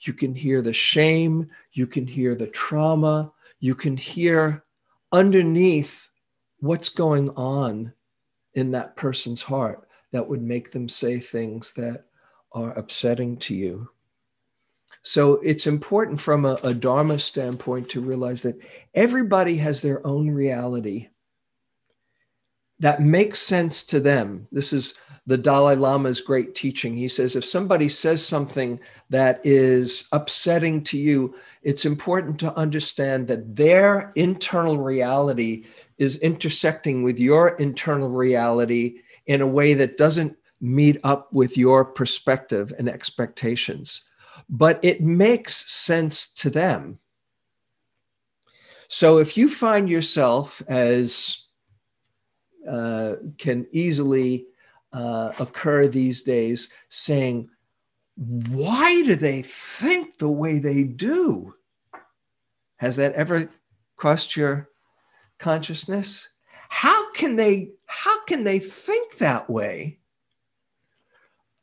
you 0.00 0.12
can 0.14 0.34
hear 0.34 0.62
the 0.62 0.72
shame, 0.72 1.50
you 1.72 1.86
can 1.86 2.06
hear 2.06 2.34
the 2.34 2.46
trauma, 2.46 3.32
you 3.58 3.74
can 3.74 3.96
hear 3.96 4.64
underneath 5.12 6.08
what's 6.60 6.88
going 6.88 7.28
on 7.30 7.92
in 8.54 8.70
that 8.70 8.96
person's 8.96 9.42
heart 9.42 9.86
that 10.12 10.26
would 10.26 10.42
make 10.42 10.70
them 10.70 10.88
say 10.88 11.20
things 11.20 11.74
that 11.74 12.06
are 12.52 12.72
upsetting 12.78 13.36
to 13.36 13.54
you. 13.54 13.88
So 15.02 15.34
it's 15.34 15.66
important 15.66 16.20
from 16.20 16.44
a, 16.44 16.58
a 16.62 16.74
Dharma 16.74 17.18
standpoint 17.18 17.88
to 17.90 18.00
realize 18.00 18.42
that 18.42 18.58
everybody 18.94 19.56
has 19.56 19.80
their 19.82 20.06
own 20.06 20.30
reality 20.30 21.08
that 22.80 23.02
makes 23.02 23.38
sense 23.38 23.84
to 23.84 24.00
them. 24.00 24.48
This 24.50 24.72
is 24.72 24.94
the 25.26 25.36
Dalai 25.36 25.76
Lama's 25.76 26.20
great 26.22 26.54
teaching. 26.54 26.96
He 26.96 27.08
says 27.08 27.36
if 27.36 27.44
somebody 27.44 27.88
says 27.88 28.26
something 28.26 28.80
that 29.10 29.40
is 29.44 30.08
upsetting 30.12 30.82
to 30.84 30.98
you, 30.98 31.34
it's 31.62 31.84
important 31.84 32.40
to 32.40 32.56
understand 32.56 33.28
that 33.28 33.54
their 33.54 34.12
internal 34.16 34.78
reality 34.78 35.66
is 35.98 36.20
intersecting 36.20 37.02
with 37.02 37.18
your 37.18 37.50
internal 37.56 38.08
reality 38.08 39.00
in 39.26 39.42
a 39.42 39.46
way 39.46 39.74
that 39.74 39.98
doesn't 39.98 40.36
meet 40.62 40.98
up 41.04 41.32
with 41.32 41.56
your 41.56 41.84
perspective 41.84 42.72
and 42.78 42.88
expectations 42.88 44.02
but 44.50 44.80
it 44.82 45.00
makes 45.00 45.72
sense 45.72 46.34
to 46.34 46.50
them. 46.50 46.98
So 48.88 49.18
if 49.18 49.36
you 49.36 49.48
find 49.48 49.88
yourself 49.88 50.60
as 50.66 51.46
uh, 52.68 53.14
can 53.38 53.68
easily 53.70 54.46
uh, 54.92 55.32
occur 55.38 55.86
these 55.86 56.22
days 56.22 56.72
saying, 56.88 57.48
why 58.16 59.02
do 59.04 59.14
they 59.14 59.42
think 59.42 60.18
the 60.18 60.28
way 60.28 60.58
they 60.58 60.82
do? 60.82 61.54
Has 62.78 62.96
that 62.96 63.12
ever 63.14 63.48
crossed 63.96 64.36
your 64.36 64.68
consciousness? 65.38 66.34
How 66.68 67.12
can 67.12 67.36
they 67.36 67.70
how 67.86 68.24
can 68.24 68.44
they 68.44 68.58
think 68.58 69.18
that 69.18 69.48
way? 69.48 69.98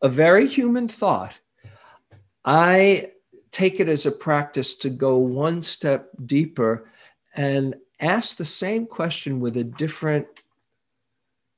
A 0.01 0.09
very 0.09 0.47
human 0.47 0.87
thought 0.87 1.33
I 2.47 3.11
take 3.51 3.81
it 3.81 3.89
as 3.89 4.05
a 4.05 4.11
practice 4.11 4.77
to 4.77 4.89
go 4.89 5.17
one 5.17 5.61
step 5.61 6.09
deeper 6.25 6.89
and 7.35 7.75
ask 7.99 8.37
the 8.37 8.45
same 8.45 8.85
question 8.85 9.41
with 9.41 9.57
a 9.57 9.65
different 9.65 10.27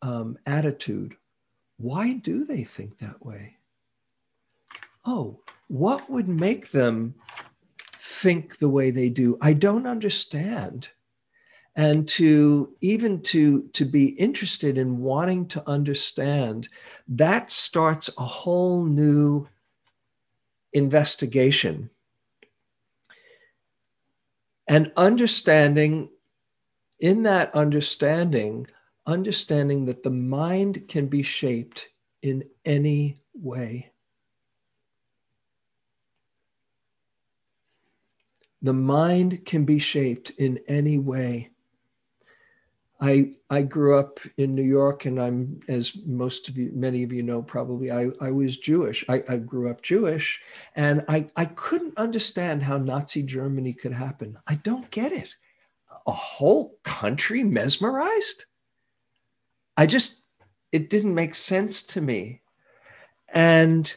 um, 0.01 0.39
attitude. 0.47 1.15
Why 1.77 2.13
do 2.13 2.43
they 2.43 2.63
think 2.63 2.97
that 2.97 3.23
way? 3.23 3.57
Oh, 5.05 5.41
what 5.67 6.09
would 6.09 6.27
make 6.27 6.71
them 6.71 7.13
think 7.99 8.57
the 8.57 8.69
way 8.69 8.89
they 8.89 9.09
do? 9.09 9.37
I 9.41 9.53
don't 9.53 9.85
understand. 9.85 10.89
And 11.75 12.07
to 12.09 12.73
even 12.81 13.21
to, 13.23 13.69
to 13.73 13.85
be 13.85 14.07
interested 14.07 14.79
in 14.79 15.01
wanting 15.01 15.47
to 15.49 15.69
understand, 15.69 16.67
that 17.07 17.51
starts 17.51 18.09
a 18.17 18.25
whole 18.25 18.83
new 18.83 19.47
investigation 20.73 21.89
and 24.67 24.91
understanding 24.95 26.09
in 26.99 27.23
that 27.23 27.53
understanding 27.55 28.67
understanding 29.09 29.85
that 29.85 30.03
the 30.03 30.09
mind 30.09 30.87
can 30.87 31.07
be 31.07 31.23
shaped 31.23 31.89
in 32.21 32.43
any 32.63 33.19
way. 33.33 33.91
The 38.61 38.73
mind 38.73 39.45
can 39.45 39.65
be 39.65 39.79
shaped 39.79 40.31
in 40.31 40.59
any 40.67 40.99
way. 40.99 41.49
I 43.01 43.31
I 43.49 43.61
grew 43.61 43.97
up 43.97 44.19
in 44.37 44.55
New 44.55 44.63
York, 44.63 45.05
and 45.05 45.19
I'm 45.21 45.61
as 45.69 45.97
most 46.05 46.49
of 46.49 46.57
you, 46.57 46.71
many 46.73 47.03
of 47.03 47.13
you 47.13 47.23
know, 47.23 47.41
probably 47.41 47.91
I, 47.91 48.09
I 48.19 48.31
was 48.31 48.57
Jewish. 48.57 49.05
I, 49.07 49.23
I 49.29 49.37
grew 49.37 49.69
up 49.69 49.81
Jewish, 49.81 50.41
and 50.75 51.05
I 51.07 51.27
I 51.35 51.45
couldn't 51.45 51.97
understand 51.97 52.63
how 52.63 52.77
Nazi 52.77 53.23
Germany 53.23 53.73
could 53.73 53.93
happen. 53.93 54.37
I 54.47 54.55
don't 54.55 54.91
get 54.91 55.13
it. 55.13 55.35
A 56.07 56.11
whole 56.11 56.77
country 56.83 57.43
mesmerized. 57.43 58.45
I 59.77 59.85
just 59.85 60.25
it 60.73 60.89
didn't 60.89 61.15
make 61.15 61.35
sense 61.35 61.83
to 61.87 62.01
me, 62.01 62.41
and 63.29 63.95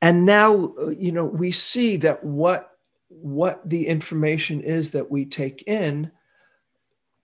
and 0.00 0.24
now 0.24 0.74
you 0.96 1.10
know 1.10 1.24
we 1.24 1.50
see 1.50 1.96
that 1.98 2.22
what 2.22 2.70
what 3.08 3.68
the 3.68 3.88
information 3.88 4.60
is 4.60 4.92
that 4.92 5.10
we 5.10 5.24
take 5.24 5.64
in 5.66 6.12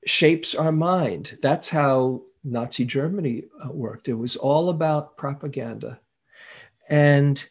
shapes 0.07 0.55
our 0.55 0.73
mind. 0.73 1.39
That's 1.43 1.69
how 1.69 2.23
Nazi 2.45 2.85
Germany 2.85 3.45
uh, 3.63 3.73
worked. 3.73 4.09
It 4.09 4.15
was 4.15 4.37
all 4.37 4.69
about 4.69 5.17
propaganda. 5.17 6.01
And 6.89 7.45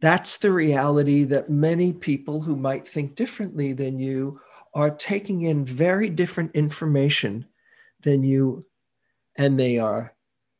that's 0.00 0.38
the 0.38 0.50
reality 0.50 1.24
that 1.24 1.50
many 1.50 1.92
people 1.92 2.40
who 2.40 2.56
might 2.56 2.88
think 2.88 3.14
differently 3.14 3.72
than 3.72 3.98
you 3.98 4.40
are 4.74 4.90
taking 4.90 5.42
in 5.42 5.64
very 5.64 6.08
different 6.08 6.54
information 6.54 7.46
than 8.00 8.22
you, 8.22 8.64
and 9.36 9.58
they 9.58 9.78
are 9.78 10.14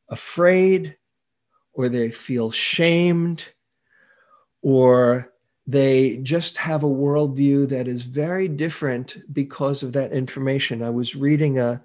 afraid 0.09 0.97
or 1.73 1.89
they 1.89 2.11
feel 2.11 2.51
shamed 2.51 3.49
or 4.63 5.33
they 5.67 6.17
just 6.19 6.57
have 6.57 6.83
a 6.83 6.89
worldview 6.89 7.69
that 7.69 7.87
is 7.87 8.03
very 8.03 8.49
different 8.49 9.19
because 9.33 9.83
of 9.83 9.93
that 9.93 10.13
information. 10.13 10.83
I 10.83 10.91
was 10.91 11.15
reading 11.15 11.59
a, 11.59 11.81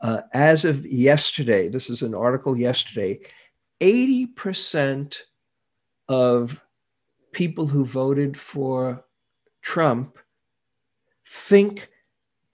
uh, 0.00 0.22
as 0.32 0.64
of 0.64 0.86
yesterday, 0.86 1.68
this 1.68 1.90
is 1.90 2.02
an 2.02 2.14
article 2.14 2.56
yesterday, 2.56 3.20
80% 3.80 5.18
of 6.08 6.62
people 7.32 7.66
who 7.66 7.84
voted 7.84 8.36
for 8.38 9.04
Trump 9.62 10.18
think, 11.26 11.88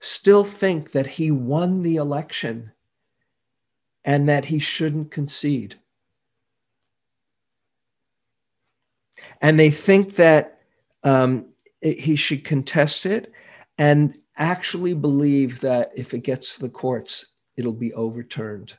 still 0.00 0.44
think 0.44 0.92
that 0.92 1.06
he 1.06 1.30
won 1.30 1.82
the 1.82 1.96
election 1.96 2.72
and 4.04 4.28
that 4.28 4.46
he 4.46 4.58
shouldn't 4.58 5.10
concede. 5.10 5.76
And 9.42 9.58
they 9.58 9.70
think 9.70 10.16
that 10.16 10.59
um, 11.02 11.46
it, 11.80 12.00
he 12.00 12.16
should 12.16 12.44
contest 12.44 13.06
it 13.06 13.32
and 13.78 14.16
actually 14.36 14.94
believe 14.94 15.60
that 15.60 15.92
if 15.96 16.14
it 16.14 16.20
gets 16.20 16.54
to 16.54 16.62
the 16.62 16.68
courts, 16.68 17.34
it'll 17.56 17.72
be 17.72 17.92
overturned. 17.94 18.74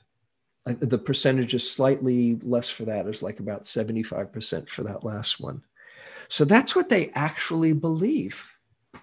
The 0.65 0.97
percentage 0.97 1.55
is 1.55 1.69
slightly 1.69 2.36
less 2.43 2.69
for 2.69 2.86
that, 2.86 3.07
is 3.07 3.23
like 3.23 3.39
about 3.39 3.63
75% 3.63 4.69
for 4.69 4.84
that 4.84 5.03
last 5.03 5.39
one. 5.39 5.63
So 6.27 6.45
that's 6.45 6.75
what 6.75 6.89
they 6.89 7.10
actually 7.10 7.73
believe. 7.73 8.47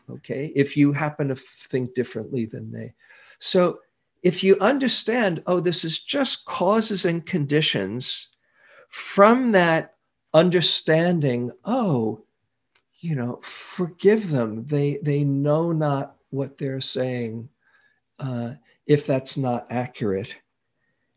Okay. 0.08 0.52
If 0.54 0.76
you 0.76 0.92
happen 0.92 1.28
to 1.28 1.36
think 1.36 1.94
differently 1.94 2.46
than 2.46 2.70
they. 2.70 2.94
So 3.40 3.80
if 4.22 4.42
you 4.42 4.56
understand, 4.60 5.42
oh, 5.46 5.60
this 5.60 5.84
is 5.84 5.98
just 5.98 6.44
causes 6.44 7.04
and 7.04 7.24
conditions 7.24 8.28
from 8.88 9.52
that 9.52 9.94
understanding, 10.32 11.50
oh, 11.64 12.24
you 13.00 13.14
know, 13.14 13.38
forgive 13.42 14.28
them. 14.30 14.66
They 14.66 14.98
they 15.02 15.24
know 15.24 15.72
not 15.72 16.16
what 16.30 16.58
they're 16.58 16.80
saying 16.80 17.48
uh, 18.18 18.54
if 18.86 19.06
that's 19.06 19.36
not 19.36 19.66
accurate. 19.70 20.36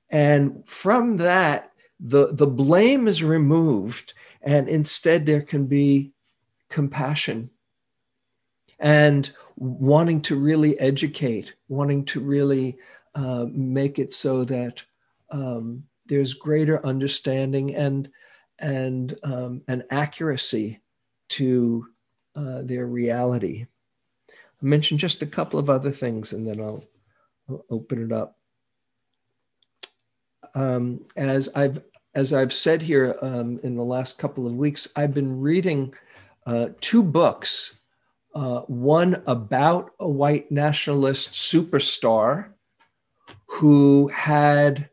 And 0.09 0.67
from 0.67 1.17
that, 1.17 1.71
the 1.99 2.33
the 2.33 2.47
blame 2.47 3.07
is 3.07 3.23
removed, 3.23 4.13
and 4.41 4.69
instead 4.69 5.25
there 5.25 5.41
can 5.41 5.65
be 5.65 6.11
compassion 6.69 7.49
and 8.79 9.31
wanting 9.57 10.21
to 10.21 10.35
really 10.35 10.79
educate, 10.79 11.53
wanting 11.67 12.03
to 12.05 12.19
really 12.19 12.77
uh, 13.13 13.45
make 13.51 13.99
it 13.99 14.11
so 14.13 14.43
that 14.43 14.83
um, 15.29 15.83
there's 16.07 16.33
greater 16.33 16.85
understanding 16.85 17.75
and 17.75 18.09
and 18.59 19.17
um, 19.23 19.61
and 19.67 19.83
accuracy 19.89 20.79
to 21.31 21.87
uh, 22.35 22.61
their 22.63 22.85
reality. 22.85 23.65
I 24.29 24.65
mentioned 24.65 24.99
just 24.99 25.21
a 25.21 25.27
couple 25.27 25.59
of 25.59 25.69
other 25.69 25.91
things 25.91 26.33
and 26.33 26.47
then 26.47 26.59
I'll, 26.59 26.83
I'll 27.49 27.65
open 27.69 28.03
it 28.03 28.11
up. 28.11 28.37
Um, 30.53 31.05
as 31.15 31.49
I've 31.55 31.81
as 32.13 32.33
I've 32.33 32.51
said 32.51 32.81
here 32.81 33.17
um, 33.21 33.59
in 33.63 33.75
the 33.75 33.83
last 33.83 34.17
couple 34.17 34.45
of 34.45 34.53
weeks, 34.55 34.87
I've 34.97 35.13
been 35.13 35.39
reading 35.39 35.93
uh, 36.45 36.69
two 36.81 37.03
books. 37.03 37.77
Uh, 38.33 38.61
one 38.61 39.21
about 39.27 39.91
a 39.99 40.07
white 40.07 40.51
nationalist 40.51 41.31
superstar 41.31 42.49
who 43.45 44.07
had 44.07 44.89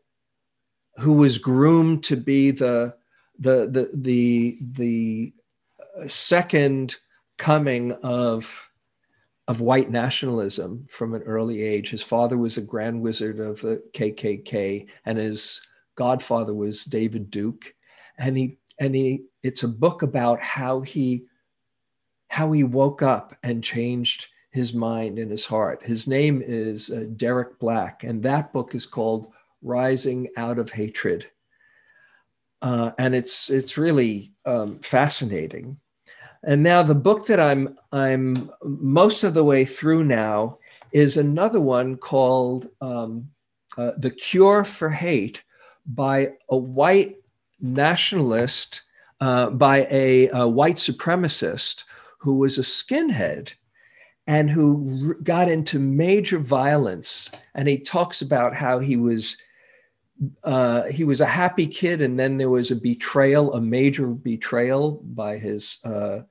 who 0.97 1.13
was 1.13 1.37
groomed 1.37 2.03
to 2.05 2.17
be 2.17 2.51
the 2.51 2.93
the 3.37 3.67
the 3.71 3.89
the 3.93 4.57
the 4.61 5.33
second 6.07 6.95
coming 7.37 7.93
of 8.03 8.69
of 9.47 9.61
white 9.61 9.89
nationalism 9.89 10.85
from 10.91 11.15
an 11.15 11.23
early 11.23 11.63
age. 11.63 11.89
His 11.89 12.03
father 12.03 12.37
was 12.37 12.57
a 12.57 12.61
grand 12.61 13.01
wizard 13.01 13.39
of 13.39 13.61
the 13.61 13.81
KKK, 13.93 14.87
and 15.05 15.17
his 15.17 15.59
godfather 15.95 16.53
was 16.53 16.85
David 16.85 17.31
Duke. 17.31 17.73
And 18.19 18.37
he 18.37 18.59
and 18.79 18.93
he 18.93 19.23
it's 19.41 19.63
a 19.63 19.67
book 19.67 20.03
about 20.03 20.39
how 20.39 20.81
he 20.81 21.25
how 22.27 22.51
he 22.51 22.63
woke 22.63 23.01
up 23.01 23.35
and 23.41 23.63
changed 23.63 24.27
his 24.51 24.73
mind 24.73 25.17
and 25.17 25.31
his 25.31 25.45
heart. 25.45 25.81
His 25.83 26.07
name 26.07 26.43
is 26.45 26.91
uh, 26.91 27.05
Derek 27.15 27.59
Black, 27.59 28.03
and 28.03 28.21
that 28.23 28.53
book 28.53 28.75
is 28.75 28.85
called 28.85 29.33
Rising 29.61 30.29
Out 30.37 30.59
of 30.59 30.71
Hatred. 30.71 31.27
Uh, 32.61 32.91
and 32.97 33.15
it's 33.15 33.49
it's 33.49 33.77
really 33.77 34.33
um, 34.45 34.79
fascinating. 34.79 35.77
And 36.49 36.63
now 36.63 36.81
the 36.81 36.95
book 36.95 37.27
that 37.27 37.39
I'm 37.39 37.77
I'm 37.91 38.49
most 38.63 39.23
of 39.23 39.35
the 39.35 39.43
way 39.43 39.65
through 39.65 40.03
now 40.05 40.57
is 40.91 41.15
another 41.15 41.61
one 41.61 41.95
called 41.95 42.69
um, 42.81 43.29
uh, 43.77 43.91
"The 43.95 44.09
Cure 44.09 44.63
for 44.63 44.89
Hate" 44.89 45.43
by 45.85 46.31
a 46.49 46.57
white 46.57 47.17
nationalist, 47.61 48.81
uh, 49.21 49.51
by 49.51 49.85
a, 49.91 50.29
a, 50.29 50.47
white 50.47 50.77
supremacist 50.77 51.83
who 52.17 52.37
was 52.37 52.57
a 52.57 52.63
skinhead 52.63 53.53
and 54.25 54.49
who 54.49 55.13
got 55.21 55.49
into 55.49 55.77
major 55.77 56.39
violence. 56.39 57.29
And 57.53 57.67
he 57.67 57.77
talks 57.77 58.23
about 58.23 58.55
how 58.55 58.79
he 58.79 58.95
was. 58.95 59.37
Uh, 60.43 60.85
he 60.85 61.03
was 61.03 61.21
a 61.21 61.27
happy 61.27 61.67
kid, 61.67 62.01
and 62.01 62.19
then 62.19 62.39
there 62.39 62.49
was 62.49 62.71
a 62.71 62.75
betrayal, 62.75 63.53
a 63.53 63.61
major 63.61 64.07
betrayal 64.07 64.99
by 65.03 65.37
his 65.37 65.77
uh, 65.85 66.21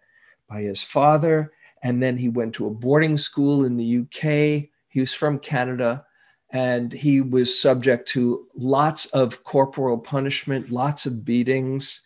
by 0.49 0.63
his 0.63 0.83
father. 0.83 1.53
And 1.83 2.03
then 2.03 2.17
he 2.17 2.29
went 2.29 2.55
to 2.55 2.67
a 2.67 2.71
boarding 2.71 3.19
school 3.19 3.65
in 3.65 3.77
the 3.77 4.01
UK. 4.01 4.69
He 4.89 5.01
was 5.01 5.15
from 5.15 5.39
Canada 5.39 6.05
and 6.51 6.93
he 6.93 7.21
was 7.21 7.59
subject 7.59 8.09
to 8.09 8.47
lots 8.55 9.07
of 9.07 9.45
corporal 9.45 9.99
punishment, 9.99 10.71
lots 10.71 11.07
of 11.07 11.25
beatings. 11.25 12.01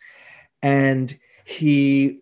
And 0.61 1.17
he 1.45 2.21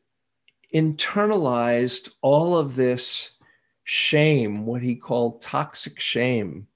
internalized 0.74 2.14
all 2.22 2.56
of 2.58 2.76
this 2.76 3.38
shame, 3.84 4.66
what 4.66 4.82
he 4.82 4.96
called 4.96 5.42
toxic 5.42 6.00
shame. 6.00 6.68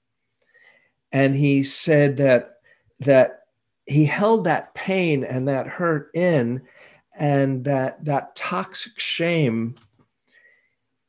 And 1.12 1.34
he 1.34 1.62
said 1.62 2.16
that, 2.18 2.58
that 3.00 3.44
he 3.86 4.04
held 4.04 4.44
that 4.44 4.74
pain 4.74 5.22
and 5.24 5.48
that 5.48 5.66
hurt 5.66 6.10
in 6.12 6.62
and 7.18 7.64
that 7.64 8.04
that 8.04 8.34
toxic 8.36 8.98
shame 8.98 9.74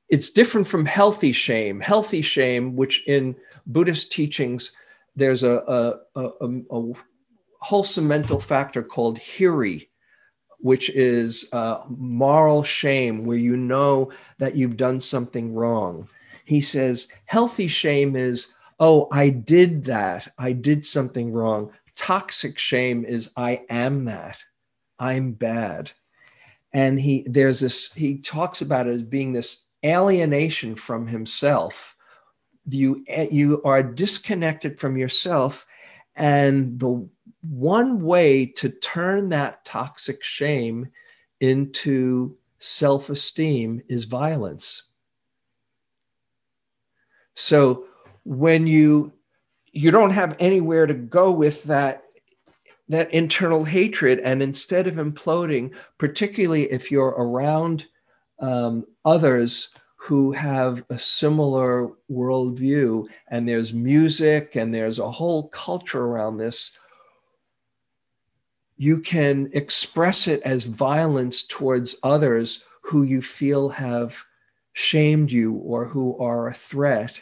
it's 0.09 0.29
different 0.29 0.67
from 0.67 0.85
healthy 0.85 1.31
shame 1.31 1.79
healthy 1.79 2.21
shame 2.21 2.75
which 2.75 3.05
in 3.07 3.35
buddhist 3.65 4.11
teachings 4.11 4.75
there's 5.15 5.43
a, 5.43 5.99
a, 6.15 6.21
a, 6.21 6.59
a 6.71 6.93
wholesome 7.59 8.07
mental 8.07 8.39
factor 8.39 8.83
called 8.83 9.19
hiri 9.19 9.87
which 10.59 10.89
is 10.89 11.47
uh, 11.53 11.81
moral 11.89 12.63
shame 12.63 13.23
where 13.23 13.37
you 13.37 13.55
know 13.55 14.11
that 14.39 14.55
you've 14.55 14.77
done 14.77 14.99
something 14.99 15.53
wrong 15.53 16.07
he 16.45 16.61
says 16.61 17.11
healthy 17.25 17.67
shame 17.67 18.15
is 18.15 18.53
oh, 18.79 19.07
I 19.11 19.29
did 19.29 19.85
that. 19.85 20.31
I 20.37 20.51
did 20.51 20.85
something 20.85 21.31
wrong. 21.31 21.71
Toxic 21.95 22.59
shame 22.59 23.05
is 23.05 23.31
I 23.35 23.61
am 23.69 24.05
that. 24.05 24.43
I'm 24.99 25.31
bad. 25.33 25.91
And 26.77 26.99
he 26.99 27.25
there's 27.27 27.59
this 27.59 27.91
he 27.91 28.19
talks 28.19 28.61
about 28.61 28.85
it 28.85 28.91
as 28.91 29.01
being 29.01 29.33
this 29.33 29.65
alienation 29.83 30.75
from 30.75 31.07
himself. 31.07 31.97
You 32.69 33.03
you 33.31 33.63
are 33.63 33.81
disconnected 33.81 34.79
from 34.79 34.95
yourself 34.95 35.65
and 36.15 36.79
the 36.79 37.09
one 37.41 38.03
way 38.03 38.45
to 38.57 38.69
turn 38.69 39.29
that 39.29 39.65
toxic 39.65 40.23
shame 40.23 40.89
into 41.39 42.37
self-esteem 42.59 43.81
is 43.87 44.03
violence. 44.03 44.83
So 47.33 47.85
when 48.23 48.67
you 48.67 49.13
you 49.71 49.89
don't 49.89 50.11
have 50.11 50.35
anywhere 50.39 50.85
to 50.85 50.93
go 50.93 51.31
with 51.31 51.63
that 51.63 52.03
that 52.89 53.13
internal 53.13 53.63
hatred 53.63 54.19
and 54.19 54.41
instead 54.41 54.87
of 54.87 54.95
imploding 54.95 55.73
particularly 55.97 56.71
if 56.71 56.91
you're 56.91 57.15
around 57.17 57.85
um, 58.39 58.85
others 59.03 59.69
who 59.95 60.31
have 60.31 60.83
a 60.89 60.97
similar 60.97 61.89
worldview 62.09 63.05
and 63.29 63.47
there's 63.47 63.73
music 63.73 64.55
and 64.55 64.73
there's 64.73 64.99
a 64.99 65.11
whole 65.11 65.49
culture 65.49 66.03
around 66.03 66.37
this 66.37 66.77
you 68.77 68.99
can 68.99 69.49
express 69.53 70.27
it 70.27 70.41
as 70.43 70.63
violence 70.63 71.43
towards 71.45 71.99
others 72.03 72.63
who 72.81 73.03
you 73.03 73.21
feel 73.21 73.69
have 73.69 74.23
shamed 74.73 75.31
you 75.31 75.53
or 75.53 75.85
who 75.85 76.15
are 76.19 76.47
a 76.47 76.53
threat 76.53 77.19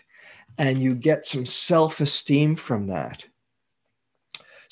and 0.58 0.80
you 0.80 0.94
get 0.94 1.26
some 1.26 1.46
self 1.46 2.00
esteem 2.02 2.56
from 2.56 2.88
that. 2.88 3.26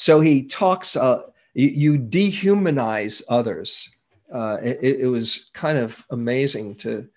So 0.04 0.20
he 0.20 0.44
talks, 0.44 0.98
uh, 0.98 1.22
you, 1.54 1.70
you, 1.70 1.98
dehumanize 1.98 3.24
others. 3.30 3.90
Uh, 4.30 4.58
it, 4.62 5.00
it, 5.00 5.08
was 5.08 5.50
kind 5.54 5.78
of 5.78 6.04
amazing 6.10 6.76
to 6.76 7.08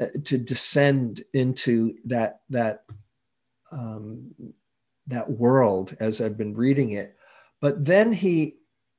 uh, 0.00 0.06
to 0.24 0.36
descend 0.36 1.22
into 1.32 1.94
that 2.06 2.40
that 2.50 2.82
um, 3.70 4.34
that 5.06 5.30
world 5.30 5.96
as 6.00 6.20
I've 6.20 6.36
been 6.36 6.54
reading 6.54 6.90
it. 6.90 7.16
But 7.60 7.84
then 7.84 8.12
he 8.12 8.56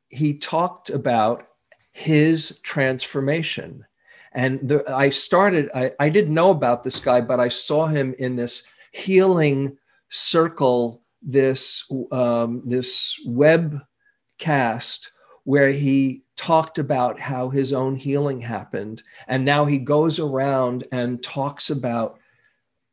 he 0.07 0.35
talked 0.35 0.89
about 0.89 1.45
his 1.91 2.61
transformation. 2.63 3.85
And 4.31 4.65
the, 4.65 4.89
I 4.89 5.09
started, 5.09 5.69
I, 5.75 5.91
I 5.99 6.07
didn't 6.07 6.33
know 6.33 6.51
about 6.51 6.85
this 6.85 7.01
guy, 7.01 7.19
but 7.19 7.41
I 7.41 7.49
saw 7.49 7.87
him 7.87 8.15
in 8.17 8.37
this 8.37 8.65
healing 8.93 9.77
circle 10.07 11.01
this 11.21 11.91
um, 12.11 12.61
this 12.65 13.19
webcast 13.27 15.09
where 15.43 15.71
he 15.71 16.23
talked 16.35 16.77
about 16.77 17.19
how 17.19 17.49
his 17.49 17.73
own 17.73 17.95
healing 17.95 18.39
happened, 18.39 19.03
and 19.27 19.43
now 19.43 19.65
he 19.65 19.77
goes 19.77 20.19
around 20.19 20.87
and 20.91 21.23
talks 21.23 21.69
about 21.69 22.19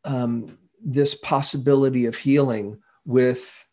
um, 0.04 0.58
this 0.84 1.14
possibility 1.14 2.06
of 2.06 2.16
healing 2.16 2.78
with 3.04 3.64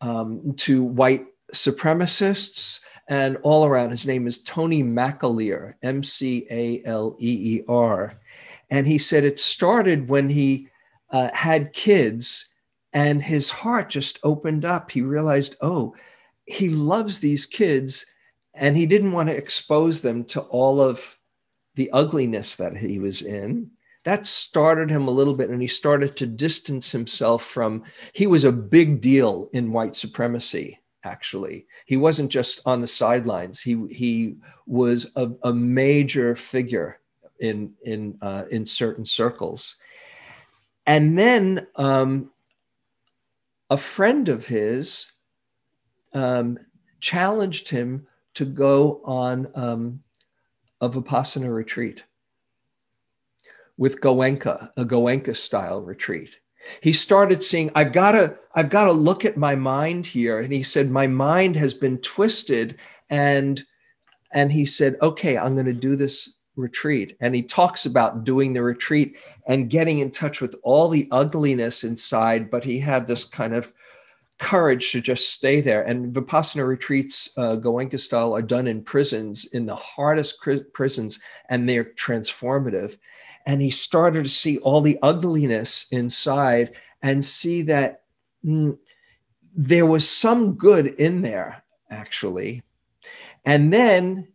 um, 0.00 0.54
to 0.56 0.82
white 0.82 1.26
supremacists 1.52 2.80
and 3.08 3.36
all 3.42 3.64
around. 3.64 3.90
His 3.90 4.06
name 4.06 4.26
is 4.26 4.42
Tony 4.42 4.82
McAleer, 4.82 5.74
M 5.82 6.02
C 6.02 6.46
A 6.50 6.82
L 6.84 7.16
E 7.18 7.58
E 7.58 7.64
R. 7.68 8.14
And 8.70 8.86
he 8.86 8.98
said 8.98 9.24
it 9.24 9.38
started 9.38 10.08
when 10.08 10.28
he 10.28 10.68
uh, 11.10 11.30
had 11.32 11.72
kids 11.72 12.53
and 12.94 13.20
his 13.20 13.50
heart 13.50 13.90
just 13.90 14.20
opened 14.22 14.64
up. 14.64 14.90
He 14.90 15.02
realized, 15.02 15.56
oh, 15.60 15.94
he 16.46 16.68
loves 16.68 17.18
these 17.18 17.44
kids 17.44 18.06
and 18.54 18.76
he 18.76 18.86
didn't 18.86 19.12
want 19.12 19.28
to 19.28 19.36
expose 19.36 20.00
them 20.00 20.24
to 20.26 20.40
all 20.42 20.80
of 20.80 21.18
the 21.74 21.90
ugliness 21.90 22.54
that 22.56 22.76
he 22.76 23.00
was 23.00 23.20
in. 23.20 23.72
That 24.04 24.26
started 24.26 24.90
him 24.90 25.08
a 25.08 25.12
little 25.12 25.34
bit 25.34 25.50
and 25.50 25.60
he 25.60 25.66
started 25.66 26.16
to 26.16 26.26
distance 26.26 26.92
himself 26.92 27.42
from, 27.42 27.82
he 28.12 28.28
was 28.28 28.44
a 28.44 28.52
big 28.52 29.00
deal 29.00 29.50
in 29.52 29.72
white 29.72 29.96
supremacy 29.96 30.78
actually. 31.04 31.66
He 31.84 31.96
wasn't 31.96 32.30
just 32.30 32.60
on 32.64 32.80
the 32.80 32.86
sidelines. 32.86 33.60
He 33.60 33.86
he 33.90 34.36
was 34.66 35.12
a, 35.16 35.30
a 35.42 35.52
major 35.52 36.34
figure 36.34 36.98
in 37.38 37.74
in 37.82 38.18
uh, 38.22 38.44
in 38.50 38.64
certain 38.64 39.04
circles. 39.04 39.76
And 40.86 41.18
then 41.18 41.66
um, 41.76 42.30
a 43.70 43.76
friend 43.76 44.28
of 44.28 44.46
his 44.46 45.12
um, 46.12 46.58
challenged 47.00 47.68
him 47.68 48.06
to 48.34 48.44
go 48.44 49.00
on 49.04 49.48
um, 49.54 50.02
a 50.80 50.88
Vipassana 50.88 51.52
retreat 51.52 52.04
with 53.76 54.00
Goenka, 54.00 54.70
a 54.76 54.84
Goenka 54.84 55.36
style 55.36 55.80
retreat. 55.80 56.38
He 56.80 56.92
started 56.92 57.42
seeing, 57.42 57.70
I've 57.74 57.92
got 57.92 58.12
to, 58.12 58.38
I've 58.54 58.70
got 58.70 58.84
to 58.84 58.92
look 58.92 59.24
at 59.24 59.36
my 59.36 59.54
mind 59.54 60.06
here. 60.06 60.38
And 60.38 60.52
he 60.52 60.62
said, 60.62 60.90
my 60.90 61.06
mind 61.06 61.56
has 61.56 61.74
been 61.74 61.98
twisted. 61.98 62.78
And 63.10 63.62
and 64.30 64.50
he 64.50 64.66
said, 64.66 64.96
okay, 65.00 65.38
I'm 65.38 65.54
going 65.54 65.66
to 65.66 65.72
do 65.72 65.94
this 65.94 66.38
retreat. 66.56 67.16
And 67.20 67.34
he 67.34 67.42
talks 67.42 67.86
about 67.86 68.24
doing 68.24 68.52
the 68.52 68.62
retreat 68.62 69.16
and 69.46 69.70
getting 69.70 69.98
in 69.98 70.10
touch 70.10 70.40
with 70.40 70.54
all 70.62 70.88
the 70.88 71.08
ugliness 71.10 71.84
inside, 71.84 72.50
but 72.50 72.64
he 72.64 72.78
had 72.78 73.06
this 73.06 73.24
kind 73.24 73.54
of 73.54 73.72
courage 74.38 74.92
to 74.92 75.00
just 75.00 75.32
stay 75.32 75.60
there. 75.60 75.82
And 75.82 76.14
Vipassana 76.14 76.66
retreats, 76.66 77.30
uh, 77.36 77.56
Goenka 77.56 77.98
style, 78.00 78.34
are 78.34 78.42
done 78.42 78.66
in 78.66 78.82
prisons, 78.82 79.46
in 79.46 79.66
the 79.66 79.76
hardest 79.76 80.40
prisons, 80.72 81.20
and 81.48 81.68
they're 81.68 81.84
transformative. 81.84 82.98
And 83.46 83.60
he 83.60 83.70
started 83.70 84.24
to 84.24 84.30
see 84.30 84.58
all 84.58 84.80
the 84.80 84.98
ugliness 85.02 85.86
inside 85.90 86.72
and 87.02 87.24
see 87.24 87.62
that 87.62 88.02
mm, 88.44 88.78
there 89.54 89.86
was 89.86 90.08
some 90.08 90.54
good 90.54 90.86
in 90.86 91.22
there, 91.22 91.62
actually. 91.90 92.62
And 93.44 93.72
then 93.72 94.28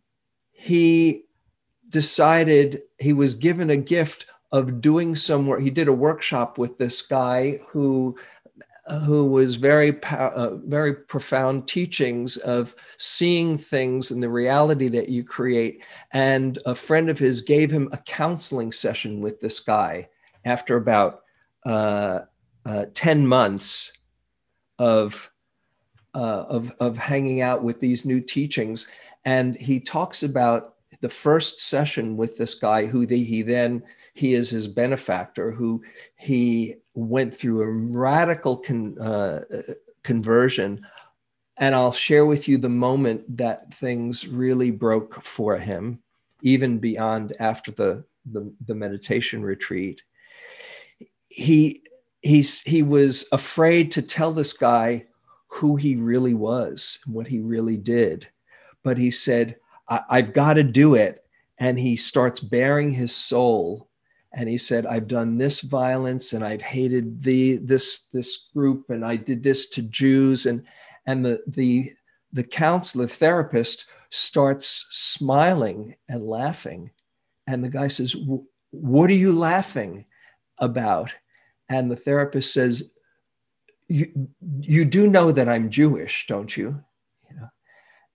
he 0.52 1.24
decided 1.90 2.82
he 2.98 3.12
was 3.12 3.34
given 3.34 3.70
a 3.70 3.76
gift 3.76 4.26
of 4.52 4.80
doing 4.80 5.14
some 5.14 5.46
work. 5.46 5.60
He 5.60 5.70
did 5.70 5.88
a 5.88 5.92
workshop 5.92 6.58
with 6.58 6.78
this 6.78 7.02
guy 7.02 7.60
who 7.68 8.16
who 9.04 9.26
was 9.26 9.54
very 9.56 10.02
uh, 10.02 10.56
very 10.64 10.94
profound 10.94 11.68
teachings 11.68 12.36
of 12.38 12.74
seeing 12.96 13.56
things 13.56 14.10
and 14.10 14.22
the 14.22 14.28
reality 14.28 14.88
that 14.88 15.08
you 15.08 15.22
create 15.22 15.84
and 16.12 16.58
a 16.66 16.74
friend 16.74 17.08
of 17.08 17.18
his 17.18 17.40
gave 17.40 17.70
him 17.70 17.88
a 17.92 17.98
counseling 17.98 18.72
session 18.72 19.20
with 19.20 19.38
this 19.40 19.60
guy 19.60 20.08
after 20.44 20.76
about 20.76 21.22
uh, 21.66 22.20
uh, 22.66 22.86
10 22.94 23.26
months 23.26 23.92
of, 24.78 25.30
uh, 26.14 26.44
of 26.48 26.72
of 26.80 26.98
hanging 26.98 27.42
out 27.42 27.62
with 27.62 27.78
these 27.78 28.04
new 28.04 28.20
teachings 28.20 28.88
and 29.24 29.56
he 29.56 29.78
talks 29.78 30.24
about 30.24 30.76
the 31.00 31.08
first 31.08 31.60
session 31.60 32.16
with 32.16 32.36
this 32.36 32.54
guy 32.54 32.86
who 32.86 33.06
the, 33.06 33.22
he 33.22 33.42
then 33.42 33.82
he 34.14 34.34
is 34.34 34.50
his 34.50 34.66
benefactor 34.66 35.50
who 35.50 35.82
he 36.16 36.76
went 36.94 37.34
through 37.34 37.62
a 37.62 37.70
radical 37.70 38.56
con, 38.56 38.98
uh, 38.98 39.40
conversion. 40.02 40.86
And 41.56 41.74
i'll 41.74 41.92
share 41.92 42.24
with 42.24 42.48
you 42.48 42.58
the 42.58 42.68
moment 42.68 43.36
that 43.36 43.72
things 43.74 44.26
really 44.26 44.70
broke 44.70 45.22
for 45.22 45.58
him 45.58 46.00
even 46.42 46.78
beyond 46.78 47.34
after 47.38 47.70
the 47.70 48.04
the, 48.26 48.52
the 48.66 48.74
meditation 48.74 49.42
retreat. 49.42 50.02
He 51.28 51.82
he's 52.20 52.60
he 52.62 52.82
was 52.82 53.26
afraid 53.32 53.92
to 53.92 54.02
tell 54.02 54.32
this 54.32 54.52
guy 54.52 55.06
who 55.48 55.76
he 55.76 55.96
really 55.96 56.34
was 56.34 57.00
what 57.06 57.26
he 57.26 57.40
really 57.40 57.76
did. 57.76 58.28
But 58.82 58.98
he 58.98 59.10
said 59.10 59.56
I, 59.90 60.00
I've 60.08 60.32
got 60.32 60.54
to 60.54 60.62
do 60.62 60.94
it. 60.94 61.24
And 61.58 61.78
he 61.78 61.96
starts 61.96 62.40
baring 62.40 62.92
his 62.92 63.14
soul. 63.14 63.88
And 64.32 64.48
he 64.48 64.58
said 64.58 64.86
i've 64.86 65.08
done 65.08 65.36
this 65.38 65.60
violence 65.60 66.34
and 66.34 66.44
i've 66.44 66.62
hated 66.62 67.20
the 67.20 67.56
this 67.56 68.06
this 68.12 68.48
group 68.54 68.88
and 68.88 69.04
i 69.04 69.16
did 69.16 69.42
this 69.42 69.68
to 69.70 69.82
jews. 69.82 70.46
And 70.46 70.64
and 71.06 71.24
the 71.24 71.42
the 71.48 71.92
the 72.32 72.44
counselor 72.44 73.08
therapist 73.08 73.86
starts 74.10 74.86
smiling 74.90 75.96
and 76.08 76.26
laughing. 76.26 76.92
And 77.48 77.64
the 77.64 77.68
guy 77.68 77.88
says 77.88 78.14
what 78.70 79.10
are 79.10 79.14
you 79.14 79.32
laughing 79.32 80.04
about? 80.58 81.12
And 81.68 81.90
the 81.90 81.96
therapist 81.96 82.52
says 82.52 82.90
you 83.88 84.28
you 84.60 84.84
do 84.84 85.08
know 85.08 85.32
that 85.32 85.48
i'm 85.48 85.68
jewish 85.68 86.26
don't 86.28 86.56
you? 86.56 86.82
You 87.28 87.36
know? 87.36 87.48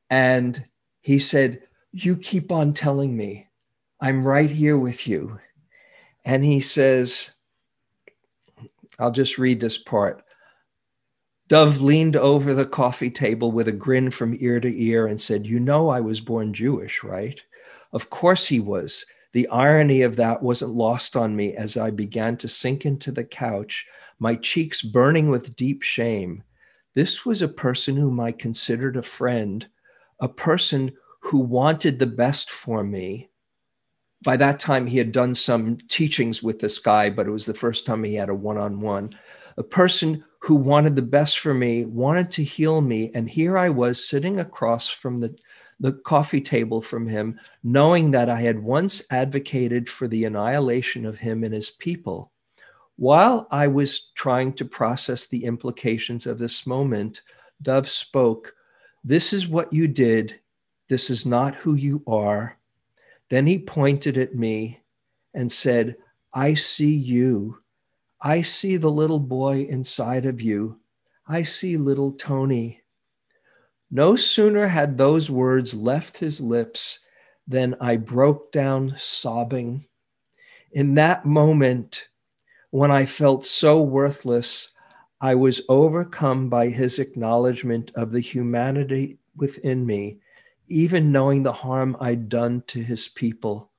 And 0.10 0.66
he 1.06 1.20
said 1.20 1.62
you 1.91 2.18
keep 2.18 2.51
on 2.51 2.74
telling 2.74 3.16
me, 3.16 3.47
I'm 4.01 4.26
right 4.26 4.49
here 4.49 4.76
with 4.76 5.08
you. 5.08 5.39
And 6.26 6.43
he 6.43 6.60
says, 6.60 7.36
I'll 8.97 9.12
just 9.12 9.38
read 9.38 9.60
this 9.60 9.78
part. 9.78 10.24
Dov 11.47 11.80
leaned 11.80 12.16
over 12.16 12.56
the 12.56 12.66
coffee 12.66 13.12
table 13.12 13.51
with 13.51 13.68
a 13.68 13.72
grin 13.72 14.10
from 14.10 14.36
ear 14.39 14.60
to 14.60 14.84
ear 14.84 15.06
and 15.06 15.22
said, 15.22 15.45
You 15.45 15.60
know, 15.60 15.89
I 15.89 15.99
was 15.99 16.22
born 16.22 16.56
Jewish, 16.56 17.03
right? 17.03 17.39
Of 17.93 18.10
course 18.10 18.47
he 18.47 18.60
was. 18.60 19.06
The 19.32 19.47
irony 19.49 20.01
of 20.01 20.16
that 20.16 20.41
wasn't 20.41 20.74
lost 20.74 21.16
on 21.16 21.36
me 21.36 21.56
as 21.56 21.78
I 21.78 21.91
began 21.91 22.36
to 22.38 22.49
sink 22.49 22.84
into 22.84 23.12
the 23.12 23.26
couch, 23.26 23.86
my 24.18 24.34
cheeks 24.34 24.82
burning 24.82 25.30
with 25.30 25.56
deep 25.56 25.84
shame. 25.84 26.41
This 26.95 27.28
was 27.28 27.43
a 27.43 27.47
person 27.47 27.95
whom 27.95 28.20
I 28.20 28.32
considered 28.32 28.97
a 28.97 29.03
friend, 29.03 29.68
a 30.20 30.28
person 30.28 30.93
who 31.22 31.39
wanted 31.39 31.99
the 31.99 32.05
best 32.05 32.49
for 32.51 32.84
me. 32.84 33.30
By 34.24 34.38
that 34.38 34.59
time, 34.59 34.88
he 34.88 34.97
had 34.97 35.11
done 35.11 35.36
some 35.36 35.78
teachings 35.89 36.41
with 36.41 36.59
this 36.59 36.80
guy, 36.80 37.09
but 37.09 37.28
it 37.28 37.32
was 37.32 37.45
the 37.45 37.53
first 37.53 37.86
time 37.86 38.03
he 38.03 38.16
had 38.16 38.30
a 38.30 38.36
one 38.36 38.57
on 38.57 38.82
one. 38.82 39.11
A 39.57 39.63
person 39.63 40.24
who 40.39 40.55
wanted 40.55 40.95
the 40.95 41.01
best 41.01 41.39
for 41.39 41.53
me, 41.53 41.86
wanted 41.86 42.30
to 42.32 42.43
heal 42.43 42.82
me. 42.82 43.11
And 43.13 43.30
here 43.30 43.57
I 43.57 43.70
was 43.70 44.07
sitting 44.07 44.39
across 44.39 44.89
from 44.89 45.18
the 45.18 45.36
the 45.80 45.93
coffee 45.93 46.41
table 46.41 46.82
from 46.82 47.07
him, 47.07 47.39
knowing 47.63 48.11
that 48.11 48.30
I 48.30 48.41
had 48.41 48.59
once 48.59 49.03
advocated 49.11 49.89
for 49.89 50.07
the 50.07 50.26
annihilation 50.26 51.05
of 51.05 51.18
him 51.18 51.43
and 51.43 51.53
his 51.53 51.70
people. 51.70 52.32
While 52.95 53.47
I 53.51 53.68
was 53.68 54.11
trying 54.16 54.53
to 54.53 54.66
process 54.66 55.28
the 55.28 55.43
implications 55.43 56.26
of 56.26 56.38
this 56.38 56.66
moment, 56.66 57.22
Dov 57.61 57.89
spoke, 57.89 58.55
This 59.08 59.34
is 59.34 59.47
what 59.47 59.72
you 59.72 59.88
did. 59.88 60.39
This 60.89 61.12
is 61.12 61.28
not 61.28 61.53
who 61.53 61.76
you 61.76 62.01
are. 62.08 62.58
Then 63.30 63.45
he 63.45 63.60
pointed 63.60 64.18
at 64.18 64.34
me 64.34 64.82
and 65.32 65.51
said, 65.51 65.97
I 66.34 66.56
see 66.56 66.95
you. 66.95 67.60
I 68.20 68.41
see 68.41 68.78
the 68.78 68.89
little 68.89 69.20
boy 69.20 69.68
inside 69.70 70.26
of 70.26 70.41
you. 70.41 70.80
I 71.28 71.43
see 71.43 71.78
little 71.78 72.14
Tony. 72.14 72.82
No 73.91 74.16
sooner 74.16 74.66
had 74.66 74.97
those 74.97 75.30
words 75.30 75.76
left 75.76 76.18
his 76.18 76.41
lips 76.41 76.99
than 77.47 77.76
I 77.80 77.97
broke 77.97 78.51
down 78.51 78.95
sobbing. 78.97 79.86
In 80.72 80.95
that 80.95 81.28
moment, 81.28 82.08
when 82.72 82.89
I 82.89 83.06
felt 83.06 83.45
so 83.45 83.84
worthless, 83.84 84.72
I 85.22 85.36
was 85.36 85.61
overcome 85.70 86.49
by 86.49 86.68
his 86.68 86.99
acknowledgement 86.99 87.91
of 87.95 88.11
the 88.11 88.20
humanity 88.20 89.20
within 89.36 89.86
me, 89.86 90.20
even 90.68 91.11
knowing 91.11 91.43
the 91.43 91.53
harm 91.53 91.95
I'd 91.99 92.30
done 92.30 92.63
to 92.68 92.82
his 92.82 93.07
people. 93.07 93.72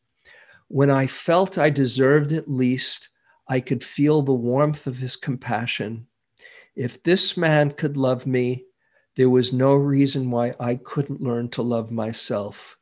When 0.69 0.91
I 0.91 1.07
felt 1.07 1.59
I 1.59 1.71
deserved 1.71 2.33
it 2.33 2.49
least, 2.49 3.11
I 3.49 3.61
could 3.61 3.85
feel 3.85 4.23
the 4.23 4.33
warmth 4.33 4.87
of 4.87 4.99
his 4.99 5.15
compassion. 5.15 6.07
If 6.75 7.03
this 7.03 7.37
man 7.37 7.73
could 7.73 7.97
love 7.97 8.27
me, 8.27 8.65
there 9.15 9.31
was 9.31 9.53
no 9.53 9.75
reason 9.75 10.31
why 10.31 10.55
I 10.59 10.77
couldn't 10.77 11.23
learn 11.23 11.49
to 11.51 11.63
love 11.63 11.91
myself. 11.91 12.77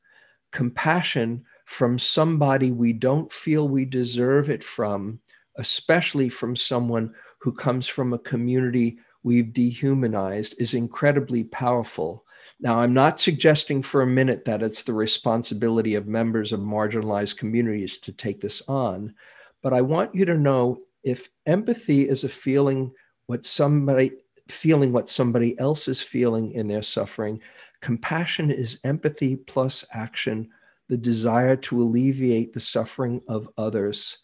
Compassion 0.50 1.44
from 1.64 1.98
somebody 1.98 2.70
we 2.70 2.92
don't 2.92 3.32
feel 3.32 3.68
we 3.68 3.84
deserve 3.84 4.50
it 4.50 4.64
from, 4.64 5.20
especially 5.57 6.28
from 6.28 6.57
someone 6.57 7.14
who 7.45 7.53
comes 7.53 7.86
from 7.86 8.14
a 8.14 8.18
community 8.18 8.97
we've 9.22 9.53
dehumanized, 9.53 10.55
is 10.59 10.72
incredibly 10.72 11.45
powerful. 11.45 12.24
Now, 12.59 12.80
I'm 12.80 12.95
not 12.95 13.20
suggesting 13.20 13.82
for 13.82 14.01
a 14.01 14.07
minute 14.07 14.47
that 14.47 14.62
it's 14.62 14.82
the 14.82 14.95
responsibility 14.95 15.95
of 15.95 16.07
members 16.07 16.55
of 16.55 16.61
marginalized 16.61 17.36
communities 17.36 17.99
to 17.99 18.12
take 18.12 18.40
this 18.40 18.66
on, 18.66 19.14
but 19.61 19.74
I 19.74 19.82
want 19.82 20.14
you 20.14 20.24
to 20.24 20.38
know 20.38 20.78
if 21.03 21.28
empathy 21.45 22.09
is 22.09 22.24
a 22.24 22.30
feeling 22.30 22.92
what 23.26 23.45
somebody 23.45 24.12
feeling 24.49 24.90
what 24.90 25.07
somebody 25.07 25.59
else 25.59 25.86
is 25.86 26.01
feeling 26.01 26.53
in 26.53 26.66
their 26.66 26.82
suffering. 26.82 27.42
Compassion 27.82 28.51
is 28.51 28.80
empathy 28.84 29.36
plus 29.36 29.84
action, 29.92 30.49
the 30.88 30.97
desire 30.97 31.57
to 31.57 31.82
alleviate 31.82 32.55
the 32.55 32.61
suffering 32.61 33.20
of 33.28 33.51
others. 33.59 34.16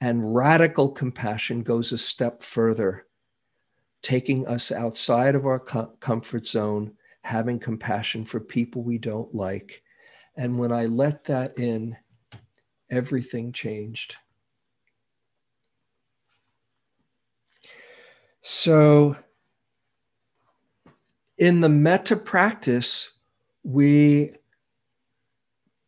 And 0.00 0.34
radical 0.34 0.90
compassion 0.90 1.62
goes 1.62 1.92
a 1.92 1.98
step 1.98 2.42
further, 2.42 3.06
taking 4.02 4.46
us 4.46 4.72
outside 4.72 5.34
of 5.34 5.44
our 5.44 5.58
comfort 5.58 6.46
zone, 6.46 6.92
having 7.22 7.58
compassion 7.58 8.24
for 8.24 8.40
people 8.40 8.82
we 8.82 8.96
don't 8.96 9.34
like. 9.34 9.82
And 10.36 10.58
when 10.58 10.72
I 10.72 10.86
let 10.86 11.24
that 11.24 11.58
in, 11.58 11.96
everything 12.88 13.52
changed. 13.52 14.16
So, 18.42 19.16
in 21.36 21.60
the 21.60 21.68
metta 21.68 22.16
practice, 22.16 23.18
we 23.62 24.32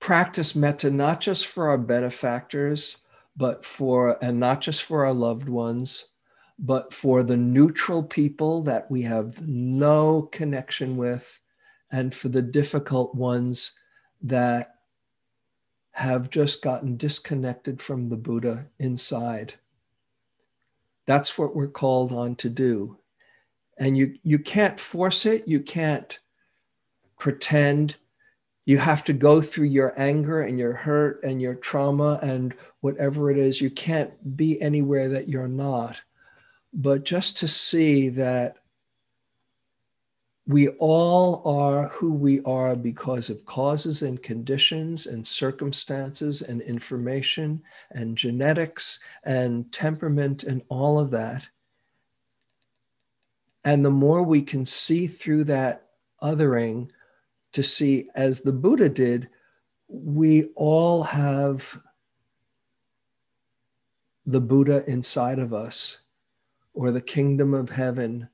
practice 0.01 0.55
metta 0.55 0.91
not 0.91 1.21
just 1.21 1.47
for 1.47 1.69
our 1.69 1.79
benefactors, 1.79 2.99
but 3.37 3.64
for, 3.64 4.22
and 4.22 4.39
not 4.39 4.61
just 4.61 4.83
for 4.83 5.07
our 5.07 5.12
loved 5.12 5.49
ones, 5.49 6.09
but 6.59 6.93
for 6.93 7.22
the 7.22 7.37
neutral 7.37 8.03
people 8.03 8.62
that 8.62 8.91
we 8.91 9.03
have 9.03 9.47
no 9.47 10.22
connection 10.33 10.97
with, 10.97 11.41
and 11.91 12.14
for 12.14 12.28
the 12.28 12.43
difficult 12.43 13.14
ones 13.14 13.78
that 14.22 14.76
have 15.93 16.30
just 16.30 16.62
gotten 16.62 16.97
disconnected 16.97 17.80
from 17.83 18.09
the 18.09 18.16
Buddha 18.16 18.66
inside. 18.78 19.55
That's 21.07 21.37
what 21.37 21.55
we're 21.55 21.68
called 21.68 22.12
on 22.12 22.37
to 22.37 22.49
do 22.49 22.99
and 23.78 23.97
you 23.97 24.16
you 24.22 24.39
can't 24.39 24.78
force 24.78 25.26
it 25.26 25.47
you 25.49 25.61
can't 25.61 26.20
pretend 27.18 27.97
you 28.65 28.79
have 28.79 29.05
to 29.05 29.13
go 29.13 29.43
through 29.43 29.67
your 29.67 29.93
anger 29.99 30.43
and 30.43 30.59
your 30.59 30.73
hurt 30.73 31.23
and 31.25 31.43
your 31.43 31.55
trauma 31.55 32.19
and 32.23 32.55
whatever 32.81 33.31
it 33.31 33.37
is. 33.37 33.61
You 33.61 33.71
can't 33.71 34.37
be 34.37 34.61
anywhere 34.61 35.09
that 35.11 35.29
you're 35.29 35.49
not. 35.49 36.01
But 36.73 37.05
just 37.05 37.39
to 37.39 37.49
see 37.49 38.09
that 38.11 38.57
we 40.47 40.69
all 40.69 41.43
are 41.45 41.89
who 41.89 42.13
we 42.13 42.43
are 42.43 42.75
because 42.75 43.31
of 43.31 43.45
causes 43.45 44.03
and 44.03 44.23
conditions 44.23 45.07
and 45.07 45.27
circumstances 45.27 46.43
and 46.43 46.61
information 46.63 47.63
and 47.91 48.17
genetics 48.17 48.99
and 49.25 49.71
temperament 49.73 50.43
and 50.43 50.63
all 50.69 50.99
of 50.99 51.11
that. 51.11 51.49
And 53.65 53.85
the 53.85 53.91
more 53.91 54.23
we 54.23 54.43
can 54.43 54.65
see 54.65 55.07
through 55.07 55.45
that 55.45 55.89
othering 56.21 56.91
to 57.53 57.63
see, 57.63 58.09
as 58.15 58.41
the 58.41 58.53
Buddha 58.53 58.89
did, 58.89 59.29
we 59.89 60.45
all 60.57 61.03
have 61.03 61.81
the 64.25 64.41
Buddha 64.41 64.85
inside 64.89 65.39
of 65.39 65.53
us, 65.53 65.99
or 66.75 66.91
the 66.91 67.01
kingdom 67.01 67.53
of 67.53 67.71
heaven, 67.71 68.29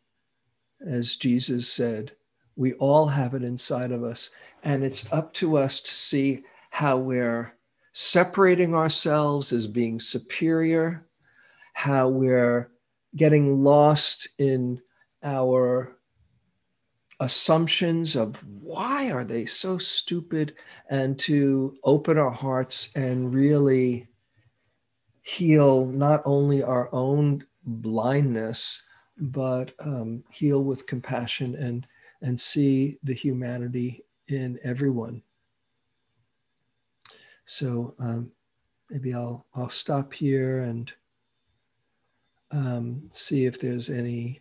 as 0.87 1.17
Jesus 1.17 1.73
said. 1.73 2.13
We 2.57 2.75
all 2.75 3.07
have 3.09 3.35
it 3.35 3.43
inside 3.43 3.91
of 3.91 4.05
us. 4.05 4.31
And 4.63 4.85
it's 4.85 5.13
up 5.13 5.33
to 5.35 5.57
us 5.57 5.81
to 5.81 5.95
see 5.95 6.45
how 6.71 6.99
we're 6.99 7.55
separating 7.93 8.75
ourselves 8.75 9.53
as 9.53 9.67
being 9.67 9.99
superior, 9.99 11.07
how 11.73 12.09
we're 12.09 12.71
getting 13.17 13.65
lost 13.65 14.29
in 14.39 14.81
our 15.25 15.98
assumptions 17.21 18.15
of 18.15 18.43
why 18.45 19.11
are 19.11 19.25
they 19.25 19.45
so 19.45 19.77
stupid 19.79 20.55
and 20.89 21.19
to 21.19 21.77
open 21.85 22.17
our 22.19 22.31
hearts 22.31 22.91
and 22.95 23.35
really 23.35 24.07
heal 25.23 25.87
not 25.87 26.23
only 26.25 26.63
our 26.63 26.89
own 26.95 27.45
blindness 27.65 28.85
but 29.17 29.73
um, 29.81 30.23
heal 30.31 30.63
with 30.63 30.87
compassion 30.87 31.57
and 31.57 31.87
and 32.23 32.39
see 32.39 32.99
the 33.03 33.13
humanity 33.13 34.05
in 34.29 34.59
everyone 34.63 35.21
so 37.47 37.95
um, 37.99 38.31
maybe 38.91 39.13
i'll 39.13 39.45
i'll 39.55 39.69
stop 39.69 40.13
here 40.13 40.63
and 40.63 40.93
um, 42.51 43.03
see 43.11 43.45
if 43.45 43.61
there's 43.61 43.91
any 43.91 44.41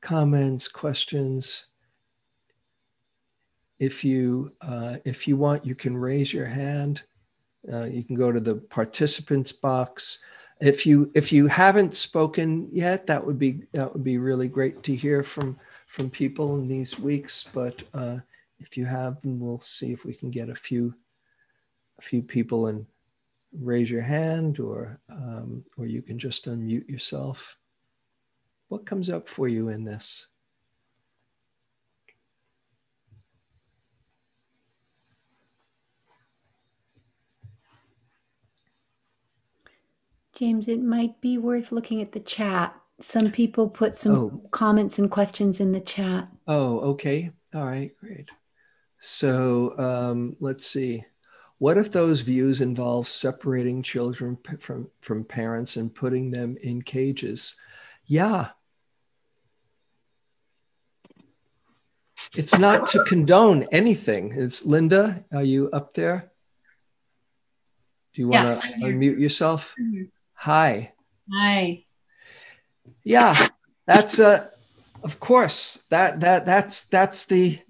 comments, 0.00 0.68
questions. 0.68 1.66
If 3.82 4.04
you 4.04 4.52
uh, 4.60 4.98
if 5.04 5.26
you 5.26 5.36
want, 5.36 5.66
you 5.66 5.74
can 5.74 5.96
raise 5.96 6.32
your 6.32 6.46
hand. 6.46 7.02
Uh, 7.72 7.86
you 7.86 8.04
can 8.04 8.14
go 8.14 8.30
to 8.30 8.38
the 8.38 8.54
participants 8.54 9.50
box. 9.50 10.20
If 10.60 10.86
you 10.86 11.10
if 11.14 11.32
you 11.32 11.48
haven't 11.48 11.96
spoken 11.96 12.68
yet, 12.70 13.08
that 13.08 13.26
would 13.26 13.40
be 13.40 13.64
that 13.72 13.92
would 13.92 14.04
be 14.04 14.18
really 14.18 14.46
great 14.46 14.84
to 14.84 14.94
hear 14.94 15.24
from 15.24 15.58
from 15.88 16.10
people 16.10 16.54
in 16.58 16.68
these 16.68 16.96
weeks. 16.96 17.48
But 17.52 17.82
uh, 17.92 18.18
if 18.60 18.76
you 18.76 18.86
have, 18.86 19.18
we'll 19.24 19.58
see 19.58 19.92
if 19.92 20.04
we 20.04 20.14
can 20.14 20.30
get 20.30 20.48
a 20.48 20.54
few 20.54 20.94
a 21.98 22.02
few 22.02 22.22
people 22.22 22.68
and 22.68 22.86
raise 23.58 23.90
your 23.90 24.02
hand, 24.02 24.60
or 24.60 25.00
um, 25.10 25.64
or 25.76 25.86
you 25.86 26.02
can 26.02 26.20
just 26.20 26.46
unmute 26.46 26.88
yourself. 26.88 27.56
What 28.68 28.86
comes 28.86 29.10
up 29.10 29.28
for 29.28 29.48
you 29.48 29.70
in 29.70 29.82
this? 29.82 30.28
James, 40.34 40.66
it 40.68 40.82
might 40.82 41.20
be 41.20 41.36
worth 41.38 41.72
looking 41.72 42.00
at 42.00 42.12
the 42.12 42.20
chat. 42.20 42.74
Some 43.00 43.30
people 43.30 43.68
put 43.68 43.96
some 43.96 44.14
Oh. 44.14 44.48
comments 44.50 44.98
and 44.98 45.10
questions 45.10 45.60
in 45.60 45.72
the 45.72 45.80
chat. 45.80 46.28
Oh, 46.46 46.80
okay. 46.92 47.32
All 47.54 47.64
right, 47.64 47.94
great. 47.98 48.30
So 48.98 49.76
um, 49.78 50.36
let's 50.40 50.66
see. 50.66 51.04
What 51.58 51.76
if 51.76 51.92
those 51.92 52.22
views 52.22 52.60
involve 52.60 53.06
separating 53.08 53.82
children 53.82 54.38
from, 54.58 54.88
from 55.00 55.24
parents 55.24 55.76
and 55.76 55.94
putting 55.94 56.30
them 56.30 56.56
in 56.62 56.82
cages? 56.82 57.56
Yeah. 58.06 58.48
It's 62.36 62.58
not 62.58 62.86
to 62.88 63.04
condone 63.04 63.64
anything. 63.72 64.32
It's 64.34 64.64
Linda, 64.64 65.24
are 65.32 65.42
you 65.42 65.68
up 65.72 65.92
there? 65.94 66.30
Do 68.14 68.22
you 68.22 68.28
want 68.28 68.60
to 68.60 68.66
I'm 68.66 68.80
here. 68.80 68.92
unmute 68.92 69.20
yourself? 69.20 69.74
Hi. 70.42 70.92
Hi. 71.32 71.84
Yeah, 73.04 73.36
that's 73.86 74.18
uh 74.18 74.48
of 75.04 75.20
course. 75.20 75.86
That 75.90 76.18
that 76.22 76.46
that's 76.46 76.88
that's 76.88 77.26
the 77.26 77.60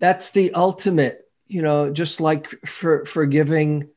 that's 0.00 0.30
the 0.32 0.52
ultimate, 0.52 1.26
you 1.46 1.62
know, 1.62 1.90
just 1.90 2.20
like 2.20 2.50
for 2.66 3.06
forgiving 3.06 3.88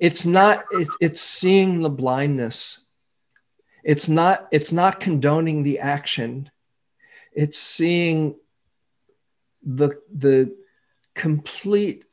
it's 0.00 0.26
not 0.26 0.64
it's 0.72 0.96
it's 1.00 1.20
seeing 1.20 1.82
the 1.82 1.88
blindness. 1.88 2.84
It's 3.84 4.08
not 4.08 4.48
it's 4.50 4.72
not 4.72 4.98
condoning 4.98 5.62
the 5.62 5.78
action. 5.78 6.50
It's 7.32 7.60
seeing 7.60 8.34
the 9.62 10.00
the 10.12 10.56
complete 11.14 12.06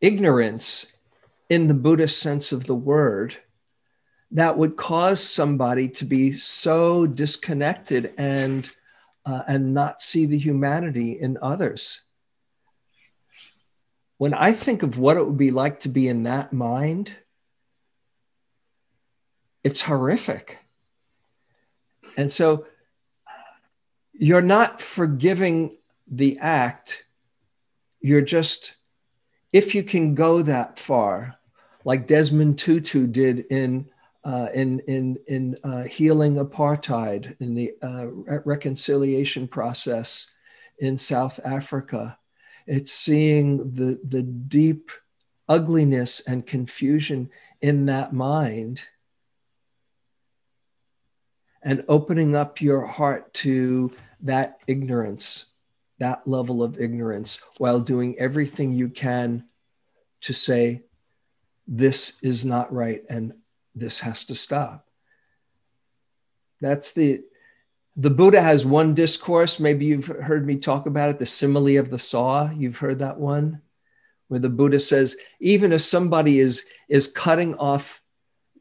ignorance 0.00 0.92
in 1.52 1.68
the 1.68 1.74
Buddhist 1.74 2.18
sense 2.18 2.50
of 2.50 2.64
the 2.64 2.74
word 2.74 3.36
that 4.30 4.56
would 4.56 4.74
cause 4.74 5.22
somebody 5.22 5.86
to 5.86 6.06
be 6.06 6.32
so 6.32 7.06
disconnected 7.06 8.14
and 8.16 8.74
uh, 9.26 9.42
and 9.46 9.74
not 9.74 10.00
see 10.00 10.24
the 10.24 10.38
humanity 10.38 11.20
in 11.20 11.36
others. 11.42 12.00
When 14.16 14.32
I 14.32 14.52
think 14.52 14.82
of 14.82 14.96
what 14.96 15.18
it 15.18 15.26
would 15.26 15.36
be 15.36 15.50
like 15.50 15.80
to 15.80 15.90
be 15.90 16.08
in 16.08 16.22
that 16.22 16.54
mind, 16.54 17.12
it's 19.62 19.82
horrific. 19.82 20.56
And 22.16 22.32
so 22.32 22.64
you're 24.14 24.40
not 24.40 24.80
forgiving 24.80 25.76
the 26.10 26.38
act, 26.38 27.04
you're 28.00 28.22
just, 28.22 28.76
if 29.52 29.74
you 29.74 29.82
can 29.82 30.14
go 30.14 30.40
that 30.40 30.78
far, 30.78 31.36
like 31.84 32.06
Desmond 32.06 32.58
Tutu 32.58 33.06
did 33.06 33.40
in 33.50 33.88
uh, 34.24 34.48
in 34.54 34.80
in 34.80 35.18
in 35.26 35.56
uh, 35.64 35.82
healing 35.82 36.36
apartheid 36.36 37.36
in 37.40 37.54
the 37.54 37.74
uh, 37.82 38.06
re- 38.06 38.38
reconciliation 38.44 39.48
process 39.48 40.32
in 40.78 40.96
South 40.96 41.40
Africa. 41.44 42.18
It's 42.66 42.92
seeing 42.92 43.74
the 43.74 43.98
the 44.04 44.22
deep 44.22 44.90
ugliness 45.48 46.20
and 46.20 46.46
confusion 46.46 47.30
in 47.60 47.86
that 47.86 48.12
mind 48.12 48.84
and 51.62 51.84
opening 51.88 52.34
up 52.34 52.60
your 52.60 52.86
heart 52.86 53.32
to 53.34 53.92
that 54.20 54.58
ignorance, 54.66 55.52
that 55.98 56.26
level 56.26 56.62
of 56.62 56.80
ignorance, 56.80 57.40
while 57.58 57.80
doing 57.80 58.18
everything 58.18 58.72
you 58.72 58.88
can 58.88 59.44
to 60.22 60.32
say, 60.32 60.82
this 61.66 62.18
is 62.22 62.44
not 62.44 62.72
right 62.72 63.02
and 63.08 63.34
this 63.74 64.00
has 64.00 64.26
to 64.26 64.34
stop. 64.34 64.86
That's 66.60 66.92
the 66.92 67.22
the 67.94 68.10
Buddha 68.10 68.40
has 68.40 68.64
one 68.64 68.94
discourse. 68.94 69.60
Maybe 69.60 69.84
you've 69.84 70.06
heard 70.06 70.46
me 70.46 70.56
talk 70.56 70.86
about 70.86 71.10
it, 71.10 71.18
the 71.18 71.26
simile 71.26 71.76
of 71.76 71.90
the 71.90 71.98
saw. 71.98 72.50
You've 72.50 72.78
heard 72.78 73.00
that 73.00 73.18
one, 73.18 73.60
where 74.28 74.40
the 74.40 74.48
Buddha 74.48 74.80
says, 74.80 75.16
even 75.40 75.72
if 75.72 75.82
somebody 75.82 76.38
is 76.38 76.64
is 76.88 77.08
cutting 77.08 77.54
off 77.56 78.02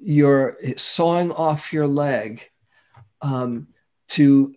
your 0.02 0.58
sawing 0.78 1.32
off 1.32 1.72
your 1.72 1.88
leg, 1.88 2.50
um, 3.22 3.68
to 4.10 4.54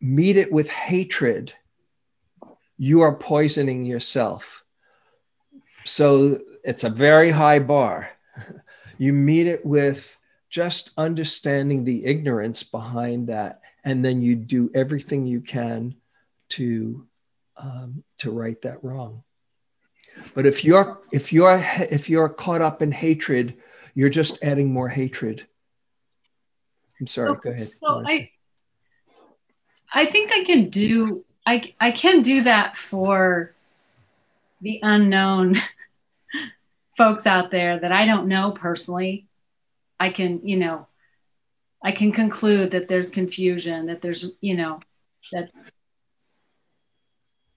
meet 0.00 0.36
it 0.36 0.52
with 0.52 0.68
hatred, 0.68 1.54
you 2.76 3.00
are 3.00 3.14
poisoning 3.14 3.84
yourself. 3.84 4.64
So 5.84 6.40
it's 6.64 6.84
a 6.84 6.90
very 6.90 7.30
high 7.30 7.58
bar. 7.58 8.10
You 9.00 9.12
meet 9.12 9.46
it 9.46 9.64
with 9.64 10.18
just 10.50 10.90
understanding 10.98 11.84
the 11.84 12.04
ignorance 12.04 12.64
behind 12.64 13.28
that, 13.28 13.60
and 13.84 14.04
then 14.04 14.22
you 14.22 14.34
do 14.34 14.72
everything 14.74 15.24
you 15.24 15.40
can 15.40 15.94
to 16.48 17.06
um, 17.56 18.02
to 18.18 18.32
right 18.32 18.60
that 18.62 18.82
wrong. 18.82 19.22
But 20.34 20.46
if 20.46 20.64
you're 20.64 21.00
if 21.12 21.32
you're 21.32 21.64
if 21.90 22.10
you're 22.10 22.28
caught 22.28 22.60
up 22.60 22.82
in 22.82 22.90
hatred, 22.90 23.54
you're 23.94 24.08
just 24.10 24.42
adding 24.42 24.72
more 24.72 24.88
hatred. 24.88 25.46
I'm 27.00 27.06
sorry. 27.06 27.30
So- 27.30 27.34
go 27.36 27.50
ahead. 27.50 27.70
So 27.80 28.02
I, 28.04 28.30
I 29.92 30.06
think 30.06 30.32
I 30.32 30.44
can 30.44 30.70
do 30.70 31.24
I 31.46 31.74
I 31.80 31.92
can 31.92 32.22
do 32.22 32.42
that 32.42 32.76
for 32.76 33.54
the 34.60 34.80
unknown 34.82 35.54
folks 36.98 37.26
out 37.26 37.50
there 37.50 37.78
that 37.78 37.92
I 37.92 38.04
don't 38.04 38.28
know 38.28 38.50
personally. 38.50 39.26
I 39.98 40.10
can, 40.10 40.46
you 40.46 40.56
know, 40.58 40.86
I 41.82 41.92
can 41.92 42.12
conclude 42.12 42.72
that 42.72 42.88
there's 42.88 43.08
confusion, 43.08 43.86
that 43.86 44.02
there's, 44.02 44.26
you 44.40 44.56
know, 44.56 44.80
that 45.32 45.50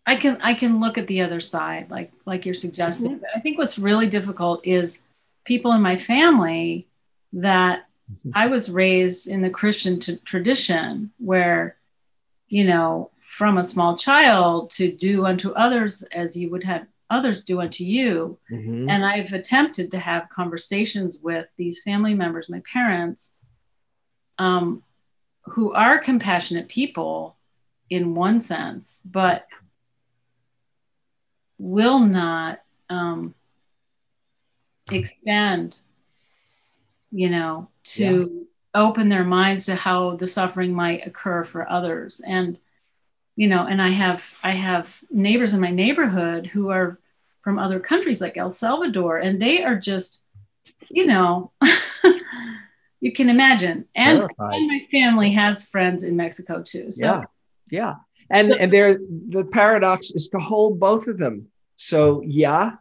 I 0.05 0.15
can 0.15 0.37
I 0.41 0.53
can 0.53 0.79
look 0.79 0.97
at 0.97 1.07
the 1.07 1.21
other 1.21 1.41
side, 1.41 1.89
like 1.89 2.11
like 2.25 2.45
you're 2.45 2.55
suggesting. 2.55 3.13
Mm-hmm. 3.13 3.21
But 3.21 3.29
I 3.35 3.39
think 3.39 3.57
what's 3.57 3.79
really 3.79 4.07
difficult 4.07 4.65
is 4.65 5.03
people 5.43 5.73
in 5.73 5.81
my 5.81 5.97
family 5.97 6.87
that 7.33 7.87
mm-hmm. 8.11 8.31
I 8.33 8.47
was 8.47 8.69
raised 8.71 9.27
in 9.27 9.41
the 9.41 9.49
Christian 9.49 9.99
t- 9.99 10.17
tradition 10.23 11.11
where, 11.17 11.77
you 12.47 12.63
know, 12.63 13.09
from 13.21 13.57
a 13.57 13.63
small 13.63 13.97
child 13.97 14.69
to 14.71 14.91
do 14.91 15.25
unto 15.25 15.51
others 15.51 16.03
as 16.11 16.35
you 16.35 16.49
would 16.51 16.63
have 16.63 16.85
others 17.11 17.43
do 17.43 17.61
unto 17.61 17.83
you. 17.83 18.39
Mhm. 18.51 18.89
And 18.89 19.05
I've 19.05 19.33
attempted 19.33 19.91
to 19.91 19.99
have 19.99 20.29
conversations 20.29 21.19
with 21.21 21.47
these 21.57 21.83
family 21.83 22.13
members, 22.13 22.49
my 22.49 22.61
parents, 22.71 23.35
um, 24.39 24.83
who 25.43 25.73
are 25.73 25.99
compassionate 25.99 26.67
people 26.67 27.37
in 27.89 28.15
one 28.15 28.39
sense, 28.39 29.01
but 29.05 29.47
will 31.57 31.99
not 31.99 32.61
um, 32.89 33.35
extend, 34.91 35.77
you 37.11 37.29
know, 37.29 37.69
to 37.83 38.47
open 38.73 39.09
their 39.09 39.23
minds 39.23 39.65
to 39.65 39.75
how 39.75 40.15
the 40.15 40.27
suffering 40.27 40.73
might 40.73 41.05
occur 41.05 41.43
for 41.43 41.69
others. 41.69 42.21
And, 42.25 42.57
you 43.35 43.47
know, 43.47 43.65
and 43.65 43.81
I 43.81 43.89
have 43.89 44.39
I 44.43 44.51
have 44.51 45.03
neighbors 45.09 45.53
in 45.53 45.61
my 45.61 45.71
neighborhood 45.71 46.47
who 46.47 46.69
are 46.69 46.99
from 47.43 47.59
other 47.59 47.79
countries 47.79 48.21
like 48.21 48.37
El 48.37 48.51
Salvador, 48.51 49.17
and 49.17 49.41
they 49.41 49.63
are 49.63 49.75
just, 49.75 50.21
you 50.89 51.05
know, 51.05 51.51
you 52.99 53.11
can 53.11 53.29
imagine. 53.29 53.85
And, 53.95 54.21
and 54.39 54.67
my 54.67 54.87
family 54.91 55.31
has 55.31 55.67
friends 55.67 56.03
in 56.03 56.15
Mexico 56.15 56.61
too. 56.61 56.91
So 56.91 57.05
yeah 57.05 57.23
yeah 57.71 57.95
and 58.29 58.51
and 58.51 58.71
there's 58.71 58.97
the 59.29 59.45
paradox 59.45 60.11
is 60.11 60.27
to 60.27 60.37
hold 60.37 60.79
both 60.79 61.07
of 61.07 61.17
them 61.17 61.47
so 61.77 62.21
yeah 62.23 62.73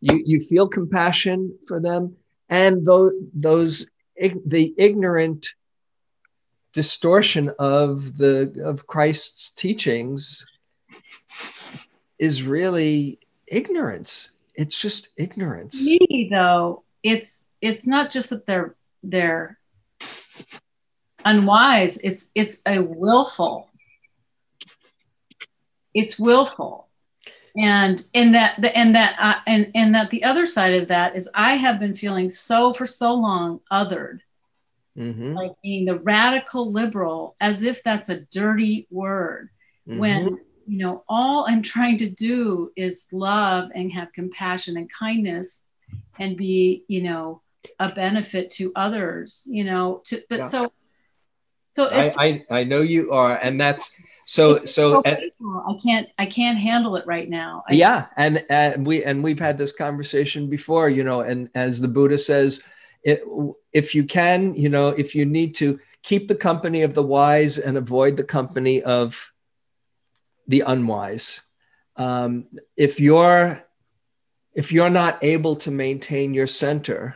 you 0.00 0.22
you 0.24 0.40
feel 0.40 0.68
compassion 0.68 1.58
for 1.68 1.80
them 1.80 2.16
and 2.48 2.86
those 2.86 3.12
those 3.34 3.90
the 4.46 4.72
ignorant 4.78 5.48
distortion 6.72 7.50
of 7.58 8.16
the 8.16 8.62
of 8.64 8.86
christ's 8.86 9.52
teachings 9.52 10.46
is 12.18 12.42
really 12.42 13.18
ignorance. 13.50 14.30
It's 14.54 14.80
just 14.80 15.08
ignorance. 15.16 15.84
Me 15.84 16.28
though 16.30 16.84
it's 17.02 17.44
it's 17.60 17.86
not 17.86 18.10
just 18.10 18.30
that 18.30 18.46
they're 18.46 18.74
they're 19.02 19.58
unwise. 21.24 21.98
It's 22.02 22.28
it's 22.34 22.60
a 22.66 22.80
willful. 22.80 23.68
It's 25.94 26.18
willful. 26.18 26.88
And 27.56 28.02
and 28.14 28.34
that 28.34 28.60
the 28.60 28.76
and 28.76 28.94
that 28.94 29.16
uh, 29.18 29.40
and 29.46 29.70
and 29.74 29.94
that 29.94 30.10
the 30.10 30.24
other 30.24 30.46
side 30.46 30.74
of 30.74 30.88
that 30.88 31.16
is 31.16 31.28
i 31.34 31.54
have 31.54 31.80
been 31.80 31.96
feeling 31.96 32.30
so 32.30 32.72
for 32.72 32.86
so 32.86 33.14
long 33.14 33.60
othered. 33.72 34.20
Mhm, 34.96 35.34
like 35.34 35.52
being 35.62 35.84
the 35.84 35.98
radical 35.98 36.70
liberal 36.70 37.36
as 37.40 37.62
if 37.62 37.82
that's 37.82 38.08
a 38.08 38.20
dirty 38.20 38.86
word 38.90 39.50
when 39.84 40.30
mhm. 40.30 40.38
You 40.70 40.78
know 40.78 41.02
all 41.08 41.46
i'm 41.48 41.62
trying 41.62 41.96
to 41.98 42.08
do 42.08 42.70
is 42.76 43.08
love 43.12 43.70
and 43.74 43.90
have 43.92 44.12
compassion 44.12 44.76
and 44.76 44.88
kindness 44.92 45.62
and 46.18 46.36
be 46.36 46.84
you 46.86 47.02
know 47.02 47.42
a 47.80 47.92
benefit 47.92 48.50
to 48.50 48.70
others 48.76 49.46
you 49.50 49.64
know 49.64 50.00
to 50.04 50.22
but 50.28 50.38
yeah. 50.38 50.44
so 50.44 50.72
so 51.74 51.88
I, 51.88 52.12
I, 52.18 52.44
I 52.50 52.64
know 52.64 52.80
you 52.80 53.12
are 53.12 53.36
and 53.36 53.60
that's 53.60 53.96
so 54.24 54.64
so 54.64 55.02
I 55.04 55.74
can't 55.82 56.08
I 56.16 56.26
can't 56.26 56.58
handle 56.58 56.94
it 56.94 57.04
right 57.04 57.28
now. 57.28 57.64
I 57.68 57.72
yeah, 57.72 58.02
just, 58.02 58.12
and 58.16 58.44
and 58.48 58.86
we 58.86 59.02
and 59.02 59.24
we've 59.24 59.40
had 59.40 59.58
this 59.58 59.72
conversation 59.72 60.48
before, 60.48 60.88
you 60.88 61.02
know, 61.02 61.20
and 61.20 61.48
as 61.54 61.80
the 61.80 61.88
Buddha 61.88 62.16
says, 62.16 62.62
it, 63.02 63.24
if 63.72 63.92
you 63.92 64.04
can, 64.04 64.54
you 64.54 64.68
know, 64.68 64.88
if 64.90 65.16
you 65.16 65.26
need 65.26 65.56
to 65.56 65.80
keep 66.02 66.28
the 66.28 66.36
company 66.36 66.82
of 66.82 66.94
the 66.94 67.02
wise 67.02 67.58
and 67.58 67.76
avoid 67.76 68.16
the 68.16 68.24
company 68.24 68.82
of 68.82 69.32
the 70.50 70.64
unwise. 70.66 71.40
Um, 71.96 72.46
if 72.76 72.98
you're 72.98 73.64
if 74.52 74.72
you're 74.72 74.90
not 74.90 75.22
able 75.22 75.54
to 75.56 75.70
maintain 75.70 76.34
your 76.34 76.48
center, 76.48 77.14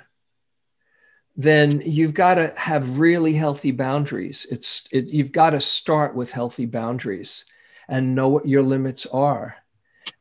then 1.36 1.82
you've 1.84 2.14
got 2.14 2.36
to 2.36 2.54
have 2.56 3.00
really 3.00 3.32
healthy 3.32 3.72
boundaries. 3.72 4.46
It's 4.50 4.88
it, 4.92 5.06
you've 5.06 5.32
got 5.32 5.50
to 5.50 5.60
start 5.60 6.14
with 6.14 6.30
healthy 6.30 6.64
boundaries 6.64 7.44
and 7.88 8.14
know 8.14 8.28
what 8.28 8.46
your 8.46 8.62
limits 8.62 9.04
are. 9.06 9.56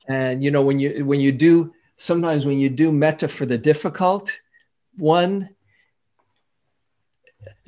And 0.07 0.43
you 0.43 0.49
know 0.49 0.64
when 0.64 0.80
you 0.80 1.05
when 1.05 1.20
you 1.20 1.32
do 1.32 1.72
sometimes 1.95 2.47
when 2.47 2.57
you 2.57 2.70
do 2.70 2.91
metta 2.91 3.28
for 3.28 3.45
the 3.45 3.59
difficult 3.59 4.32
one, 4.97 5.49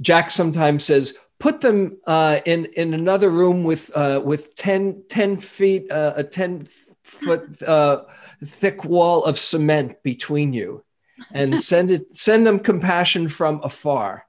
Jack 0.01 0.31
sometimes 0.31 0.85
says 0.85 1.15
put 1.39 1.61
them 1.61 1.97
uh, 2.05 2.39
in 2.45 2.65
in 2.75 2.93
another 2.93 3.29
room 3.29 3.63
with 3.63 3.91
uh, 3.95 4.21
with 4.23 4.55
10, 4.55 5.03
10 5.09 5.37
feet 5.37 5.91
uh, 5.91 6.13
a 6.15 6.23
ten 6.23 6.67
foot 7.03 7.61
uh, 7.63 8.03
thick 8.43 8.83
wall 8.83 9.23
of 9.23 9.39
cement 9.39 10.01
between 10.03 10.53
you 10.53 10.83
and 11.31 11.61
send 11.63 11.91
it 11.91 12.17
send 12.17 12.45
them 12.45 12.59
compassion 12.59 13.27
from 13.27 13.61
afar. 13.63 14.25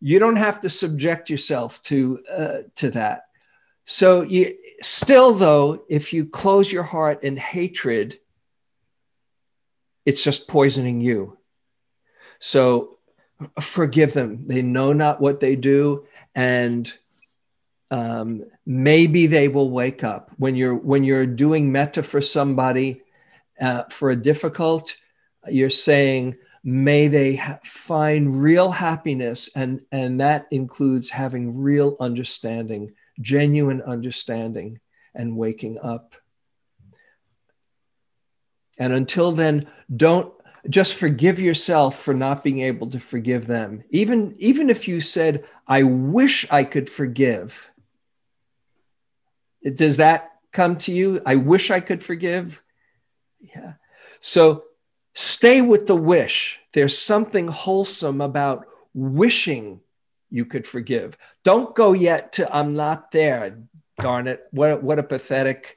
You 0.00 0.18
don't 0.18 0.36
have 0.36 0.60
to 0.60 0.70
subject 0.70 1.30
yourself 1.30 1.82
to 1.84 2.20
uh, 2.30 2.58
to 2.76 2.90
that. 2.92 3.22
So 3.86 4.22
you 4.22 4.56
still 4.80 5.34
though 5.34 5.84
if 5.88 6.12
you 6.12 6.26
close 6.26 6.70
your 6.70 6.82
heart 6.82 7.22
in 7.22 7.36
hatred 7.36 8.18
it's 10.04 10.22
just 10.22 10.48
poisoning 10.48 11.00
you. 11.00 11.38
So 12.38 12.98
forgive 13.60 14.12
them. 14.12 14.46
They 14.46 14.60
know 14.60 14.92
not 14.92 15.20
what 15.20 15.40
they 15.40 15.56
do 15.56 16.06
and 16.34 16.92
um, 17.90 18.44
maybe 18.66 19.26
they 19.26 19.48
will 19.48 19.70
wake 19.70 20.02
up. 20.02 20.30
When 20.36 20.56
you're 20.56 20.74
when 20.74 21.04
you're 21.04 21.26
doing 21.26 21.70
metta 21.70 22.02
for 22.02 22.20
somebody 22.20 23.02
uh, 23.60 23.84
for 23.90 24.10
a 24.10 24.16
difficult 24.16 24.96
you're 25.48 25.70
saying 25.70 26.36
may 26.62 27.08
they 27.08 27.36
ha- 27.36 27.58
find 27.62 28.42
real 28.42 28.70
happiness 28.70 29.50
and 29.54 29.82
and 29.92 30.20
that 30.20 30.46
includes 30.50 31.10
having 31.10 31.58
real 31.58 31.96
understanding 32.00 32.92
genuine 33.20 33.82
understanding 33.82 34.80
and 35.14 35.36
waking 35.36 35.78
up. 35.78 36.16
And 38.78 38.92
until 38.92 39.32
then 39.32 39.68
don't 39.94 40.32
just 40.68 40.94
forgive 40.94 41.38
yourself 41.38 41.98
for 41.98 42.14
not 42.14 42.42
being 42.42 42.60
able 42.60 42.88
to 42.88 42.98
forgive 42.98 43.46
them 43.46 43.84
even 43.90 44.34
even 44.38 44.70
if 44.70 44.88
you 44.88 45.00
said 45.00 45.44
i 45.68 45.82
wish 45.82 46.46
i 46.50 46.64
could 46.64 46.88
forgive 46.88 47.70
does 49.74 49.98
that 49.98 50.32
come 50.52 50.76
to 50.76 50.92
you 50.92 51.20
i 51.26 51.36
wish 51.36 51.70
i 51.70 51.80
could 51.80 52.02
forgive 52.02 52.62
yeah 53.40 53.74
so 54.20 54.64
Stay 55.14 55.62
with 55.62 55.86
the 55.86 55.96
wish. 55.96 56.60
There's 56.72 56.98
something 56.98 57.46
wholesome 57.46 58.20
about 58.20 58.66
wishing 58.92 59.80
you 60.28 60.44
could 60.44 60.66
forgive. 60.66 61.16
Don't 61.44 61.74
go 61.74 61.92
yet 61.92 62.32
to 62.34 62.54
I'm 62.54 62.74
not 62.74 63.12
there. 63.12 63.60
Darn 64.00 64.26
it. 64.26 64.44
What, 64.50 64.82
what 64.82 64.98
a 64.98 65.04
pathetic 65.04 65.76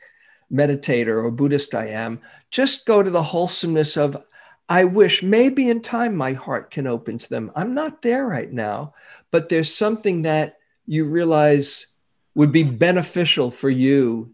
meditator 0.52 1.24
or 1.24 1.30
Buddhist 1.30 1.76
I 1.76 1.90
am. 1.90 2.20
Just 2.50 2.88
go 2.88 3.04
to 3.04 3.12
the 3.12 3.22
wholesomeness 3.22 3.96
of 3.96 4.26
I 4.70 4.84
wish 4.84 5.24
maybe 5.24 5.70
in 5.70 5.82
time 5.82 6.15
my 6.15 6.34
heart 6.34 6.72
can 6.72 6.88
open 6.88 7.18
to 7.20 7.30
them. 7.30 7.51
I'm 7.55 7.74
not 7.74 8.01
there 8.01 8.26
right 8.26 8.51
now, 8.51 8.93
but 9.32 9.49
there's 9.49 9.74
something 9.74 10.24
that 10.24 10.57
you 10.86 11.05
realize 11.05 11.93
would 12.36 12.51
be 12.51 12.63
beneficial 12.63 13.49
for 13.49 13.70
you 13.70 14.34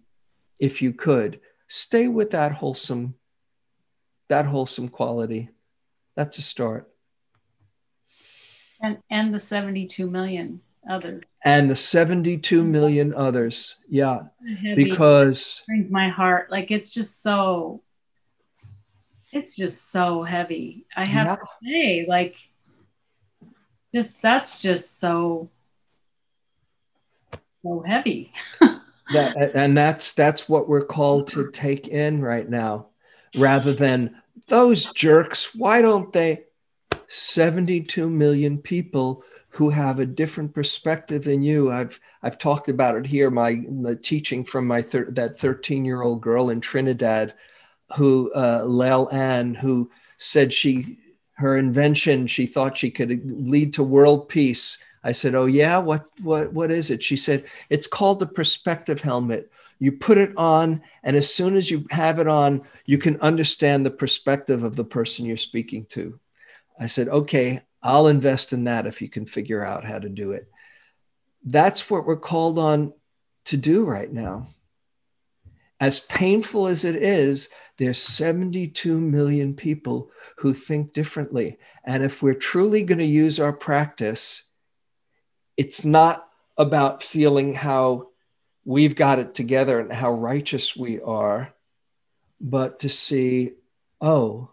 if 0.60 0.82
you 0.82 0.94
could. 0.94 1.40
Stay 1.68 2.08
with 2.08 2.32
that 2.32 2.52
wholesome 2.52 3.16
that 4.30 4.46
wholesome 4.46 4.90
quality. 4.90 5.50
That's 6.16 6.38
a 6.38 6.42
start. 6.42 6.90
And 8.82 8.98
and 9.10 9.34
the 9.34 9.40
72 9.40 10.10
million 10.10 10.62
others. 10.90 11.22
And 11.44 11.70
the 11.70 11.76
72 11.76 12.64
million 12.64 13.14
others. 13.14 13.78
Yeah. 13.88 14.24
Because 14.76 15.64
brings 15.68 15.92
my 15.92 16.10
heart. 16.10 16.52
Like 16.52 16.72
it's 16.72 16.94
just 16.94 17.22
so 17.22 17.84
it's 19.34 19.56
just 19.56 19.92
so 19.92 20.24
heavy. 20.24 20.86
I 20.96 21.08
have 21.08 21.28
yeah. 21.28 21.36
to 21.36 21.48
say, 21.64 22.06
like 22.08 22.38
just 23.94 24.22
that's 24.22 24.62
just 24.62 25.00
so 25.00 25.50
so 27.64 27.82
heavy. 27.82 28.32
that 29.12 29.52
and 29.56 29.78
that's 29.78 30.14
that's 30.14 30.48
what 30.48 30.70
we're 30.70 30.86
called 30.86 31.28
to 31.30 31.52
take 31.52 31.88
in 31.88 32.22
right 32.22 32.50
now 32.50 32.88
rather 33.36 33.74
than 33.74 34.16
those 34.48 34.86
jerks, 34.94 35.56
why 35.56 35.82
don't 35.82 36.12
they? 36.14 36.44
72 37.08 38.10
million 38.10 38.58
people 38.58 39.24
who 39.50 39.70
have 39.70 40.00
a 40.00 40.06
different 40.06 40.54
perspective 40.54 41.24
than 41.24 41.44
you. 41.44 41.72
I've 41.72 42.00
I've 42.24 42.40
talked 42.40 42.70
about 42.70 42.96
it 42.96 43.06
here. 43.06 43.30
My, 43.30 43.56
my 43.70 43.96
teaching 43.96 44.44
from 44.44 44.66
my 44.66 44.82
thir- 44.82 45.12
that 45.12 45.38
13 45.38 45.86
year 45.86 46.02
old 46.02 46.22
girl 46.22 46.50
in 46.50 46.60
Trinidad, 46.60 47.34
who 47.96 48.32
uh, 48.34 48.64
Lel 48.66 49.10
Ann, 49.12 49.54
who 49.56 49.92
said 50.18 50.54
she 50.54 51.00
her 51.36 51.58
invention 51.58 52.28
she 52.28 52.46
thought 52.46 52.78
she 52.78 52.92
could 52.92 53.50
lead 53.50 53.74
to 53.74 53.84
world 53.84 54.30
peace. 54.30 54.84
I 55.04 55.12
said, 55.12 55.36
"Oh 55.36 55.46
yeah, 55.46 55.78
what 55.80 56.06
what 56.22 56.54
what 56.54 56.72
is 56.72 56.90
it?" 56.90 57.04
She 57.04 57.18
said, 57.18 57.46
"It's 57.70 57.88
called 57.88 58.20
the 58.20 58.28
perspective 58.28 59.02
helmet. 59.02 59.52
You 59.80 59.92
put 59.92 60.18
it 60.18 60.34
on 60.38 60.82
and 61.04 61.18
as 61.18 61.34
soon 61.34 61.58
as 61.58 61.70
you 61.70 61.86
have 61.90 62.20
it 62.20 62.28
on 62.28 62.62
you 62.86 62.98
can 62.98 63.20
understand 63.20 63.86
the 63.86 63.92
perspective 63.92 64.64
of 64.64 64.78
the 64.78 64.86
person 64.86 65.26
you're 65.26 65.36
speaking 65.36 65.86
to. 65.88 66.20
I 66.80 66.88
said 66.88 67.10
okay 67.10 67.62
i'll 67.82 68.08
invest 68.08 68.54
in 68.54 68.64
that 68.64 68.88
if 68.88 69.02
you 69.02 69.10
can 69.10 69.26
figure 69.26 69.64
out 69.64 69.84
how 69.84 70.00
to 70.00 70.08
do 70.08 70.32
it. 70.32 70.48
That's 71.44 71.90
what 71.90 72.06
we're 72.06 72.16
called 72.16 72.58
on 72.58 72.94
to 73.46 73.58
do 73.58 73.84
right 73.84 74.12
now 74.12 74.48
as 75.84 76.00
painful 76.00 76.68
as 76.68 76.84
it 76.86 76.96
is 76.96 77.50
there's 77.78 78.00
72 78.00 79.00
million 79.00 79.56
people 79.56 80.10
who 80.38 80.54
think 80.54 80.94
differently 80.94 81.58
and 81.84 82.04
if 82.04 82.22
we're 82.22 82.34
truly 82.34 82.84
going 82.84 83.00
to 83.00 83.06
use 83.06 83.40
our 83.40 83.54
practice 83.54 84.52
it's 85.58 85.84
not 85.86 86.28
about 86.58 87.04
feeling 87.04 87.54
how 87.54 88.08
we've 88.66 88.96
got 88.96 89.20
it 89.20 89.34
together 89.34 89.80
and 89.80 89.92
how 89.92 90.12
righteous 90.12 90.76
we 90.76 91.02
are, 91.02 91.54
but 92.40 92.80
to 92.80 92.90
see, 92.90 93.54
oh, 94.00 94.50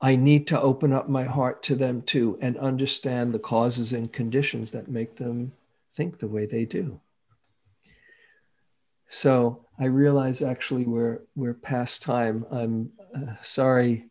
I 0.00 0.16
need 0.16 0.46
to 0.48 0.60
open 0.60 0.92
up 0.92 1.08
my 1.08 1.24
heart 1.24 1.62
to 1.64 1.74
them 1.74 2.02
too 2.02 2.38
and 2.40 2.56
understand 2.56 3.32
the 3.32 3.38
causes 3.38 3.92
and 3.92 4.12
conditions 4.12 4.72
that 4.72 4.88
make 4.88 5.16
them 5.16 5.52
think 5.94 6.18
the 6.18 6.28
way 6.28 6.46
they 6.46 6.64
do. 6.64 7.00
So 9.08 9.66
I 9.80 9.86
realize 9.86 10.42
actually 10.42 10.84
we're 10.84 11.20
we're 11.34 11.54
past 11.54 12.02
time. 12.02 12.44
I'm 12.50 12.92
uh, 13.14 13.34
sorry. 13.42 14.10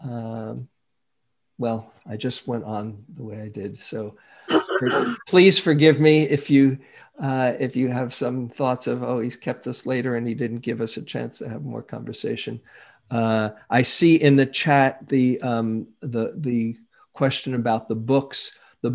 Um, 0.00 0.68
well, 1.58 1.92
I 2.04 2.16
just 2.16 2.48
went 2.48 2.64
on 2.64 3.04
the 3.14 3.22
way 3.22 3.40
I 3.40 3.48
did. 3.48 3.78
So 3.78 4.16
please 5.28 5.58
forgive 5.58 6.00
me 6.00 6.22
if 6.24 6.50
you 6.50 6.78
uh, 7.22 7.54
if 7.60 7.76
you 7.76 7.88
have 7.88 8.12
some 8.12 8.48
thoughts 8.48 8.88
of 8.88 9.04
oh 9.04 9.20
he's 9.20 9.36
kept 9.36 9.68
us 9.68 9.86
later 9.86 10.16
and 10.16 10.26
he 10.26 10.34
didn't 10.34 10.58
give 10.58 10.80
us 10.80 10.96
a 10.96 11.02
chance 11.02 11.38
to 11.38 11.48
have 11.48 11.62
more 11.62 11.82
conversation. 11.82 12.60
Uh, 13.08 13.50
I 13.70 13.82
see 13.82 14.16
in 14.16 14.34
the 14.34 14.46
chat 14.46 15.08
the 15.08 15.40
um, 15.40 15.86
the 16.00 16.34
the 16.36 16.76
question 17.12 17.54
about 17.54 17.88
the 17.88 17.94
books. 17.94 18.58
The 18.82 18.90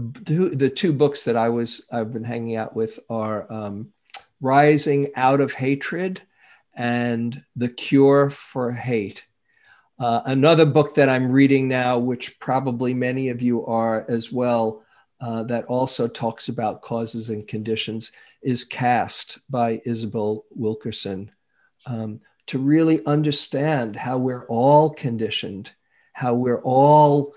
the 0.54 0.70
two 0.70 0.92
books 0.92 1.24
that 1.24 1.38
I 1.38 1.48
was 1.50 1.88
I've 1.90 2.12
been 2.12 2.26
hanging 2.26 2.58
out 2.58 2.76
with 2.76 3.00
are 3.10 3.52
um, 3.52 3.94
Rising 4.42 5.12
Out 5.16 5.40
of 5.40 5.54
Hatred 5.54 6.22
and 6.74 7.44
The 7.56 7.70
Cure 7.70 8.30
for 8.30 8.72
Hate. 8.72 9.24
Uh, 10.00 10.22
another 10.26 10.66
book 10.66 10.96
that 10.96 11.10
I'm 11.10 11.32
reading 11.32 11.68
now, 11.68 12.00
which 12.00 12.40
probably 12.40 12.94
many 12.94 13.30
of 13.30 13.42
you 13.42 13.66
are 13.66 14.06
as 14.10 14.32
well, 14.32 14.84
uh, 15.22 15.44
that 15.44 15.66
also 15.66 16.08
talks 16.08 16.50
about 16.50 16.82
causes 16.82 17.30
and 17.30 17.48
conditions 17.48 18.12
is 18.42 18.66
Caste 18.66 19.38
by 19.50 19.80
Isabel 19.86 20.46
Wilkerson. 20.50 21.32
Um, 21.86 22.22
to 22.48 22.58
really 22.58 23.06
understand 23.06 23.96
how 23.96 24.18
we're 24.18 24.46
all 24.48 24.90
conditioned 24.90 25.72
how 26.22 26.34
we're 26.36 26.62
all 26.62 27.34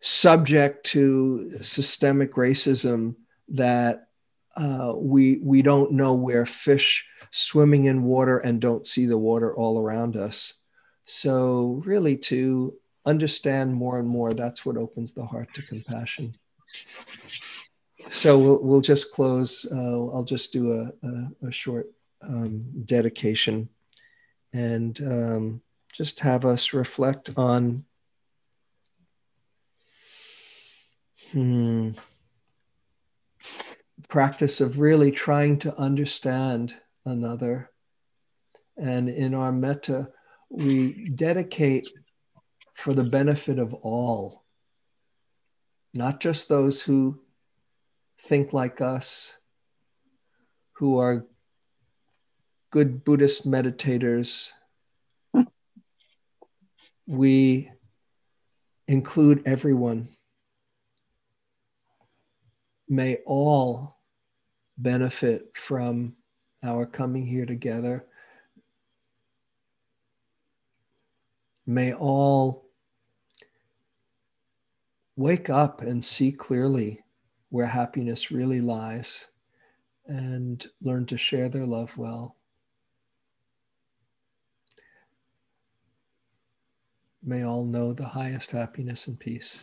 subject 0.00 0.86
to 0.86 1.58
systemic 1.60 2.34
racism 2.34 3.14
that 3.48 4.08
uh, 4.56 4.92
we 4.94 5.38
we 5.42 5.62
don't 5.62 5.92
know 5.92 6.12
where 6.14 6.44
fish 6.46 7.06
swimming 7.30 7.86
in 7.86 8.04
water 8.04 8.38
and 8.38 8.60
don't 8.60 8.86
see 8.86 9.06
the 9.06 9.18
water 9.18 9.54
all 9.54 9.78
around 9.78 10.16
us. 10.16 10.54
So 11.06 11.82
really 11.84 12.16
to 12.18 12.74
understand 13.04 13.74
more 13.74 13.98
and 13.98 14.08
more, 14.08 14.34
that's 14.34 14.64
what 14.64 14.76
opens 14.76 15.14
the 15.14 15.24
heart 15.24 15.52
to 15.54 15.62
compassion. 15.62 16.36
So 18.10 18.38
we'll, 18.38 18.58
we'll 18.62 18.80
just 18.80 19.12
close. 19.12 19.66
Uh, 19.70 20.06
I'll 20.08 20.24
just 20.24 20.52
do 20.52 20.72
a, 20.72 21.06
a, 21.06 21.48
a 21.48 21.52
short 21.52 21.86
um, 22.20 22.64
dedication 22.84 23.68
and 24.52 25.00
um, 25.00 25.62
just 25.92 26.20
have 26.20 26.44
us 26.44 26.72
reflect 26.72 27.30
on 27.36 27.84
hmm, 31.32 31.90
practice 34.08 34.60
of 34.60 34.78
really 34.78 35.10
trying 35.10 35.58
to 35.60 35.76
understand 35.78 36.74
another. 37.04 37.70
And 38.76 39.08
in 39.08 39.34
our 39.34 39.52
metta, 39.52 40.08
we 40.50 41.08
dedicate 41.08 41.88
for 42.74 42.94
the 42.94 43.04
benefit 43.04 43.58
of 43.58 43.74
all, 43.74 44.44
not 45.94 46.20
just 46.20 46.48
those 46.48 46.82
who 46.82 47.20
think 48.20 48.52
like 48.52 48.80
us, 48.80 49.36
who 50.74 50.98
are 50.98 51.26
good 52.70 53.04
Buddhist 53.04 53.48
meditators. 53.48 54.50
we 57.06 57.70
include 58.88 59.42
everyone. 59.46 60.08
May 62.92 63.20
all 63.24 63.96
benefit 64.76 65.56
from 65.56 66.14
our 66.62 66.84
coming 66.84 67.26
here 67.26 67.46
together. 67.46 68.04
May 71.66 71.94
all 71.94 72.66
wake 75.16 75.48
up 75.48 75.80
and 75.80 76.04
see 76.04 76.32
clearly 76.32 77.02
where 77.48 77.64
happiness 77.64 78.30
really 78.30 78.60
lies 78.60 79.28
and 80.04 80.62
learn 80.82 81.06
to 81.06 81.16
share 81.16 81.48
their 81.48 81.64
love 81.64 81.96
well. 81.96 82.36
May 87.22 87.42
all 87.42 87.64
know 87.64 87.94
the 87.94 88.08
highest 88.08 88.50
happiness 88.50 89.06
and 89.06 89.18
peace. 89.18 89.62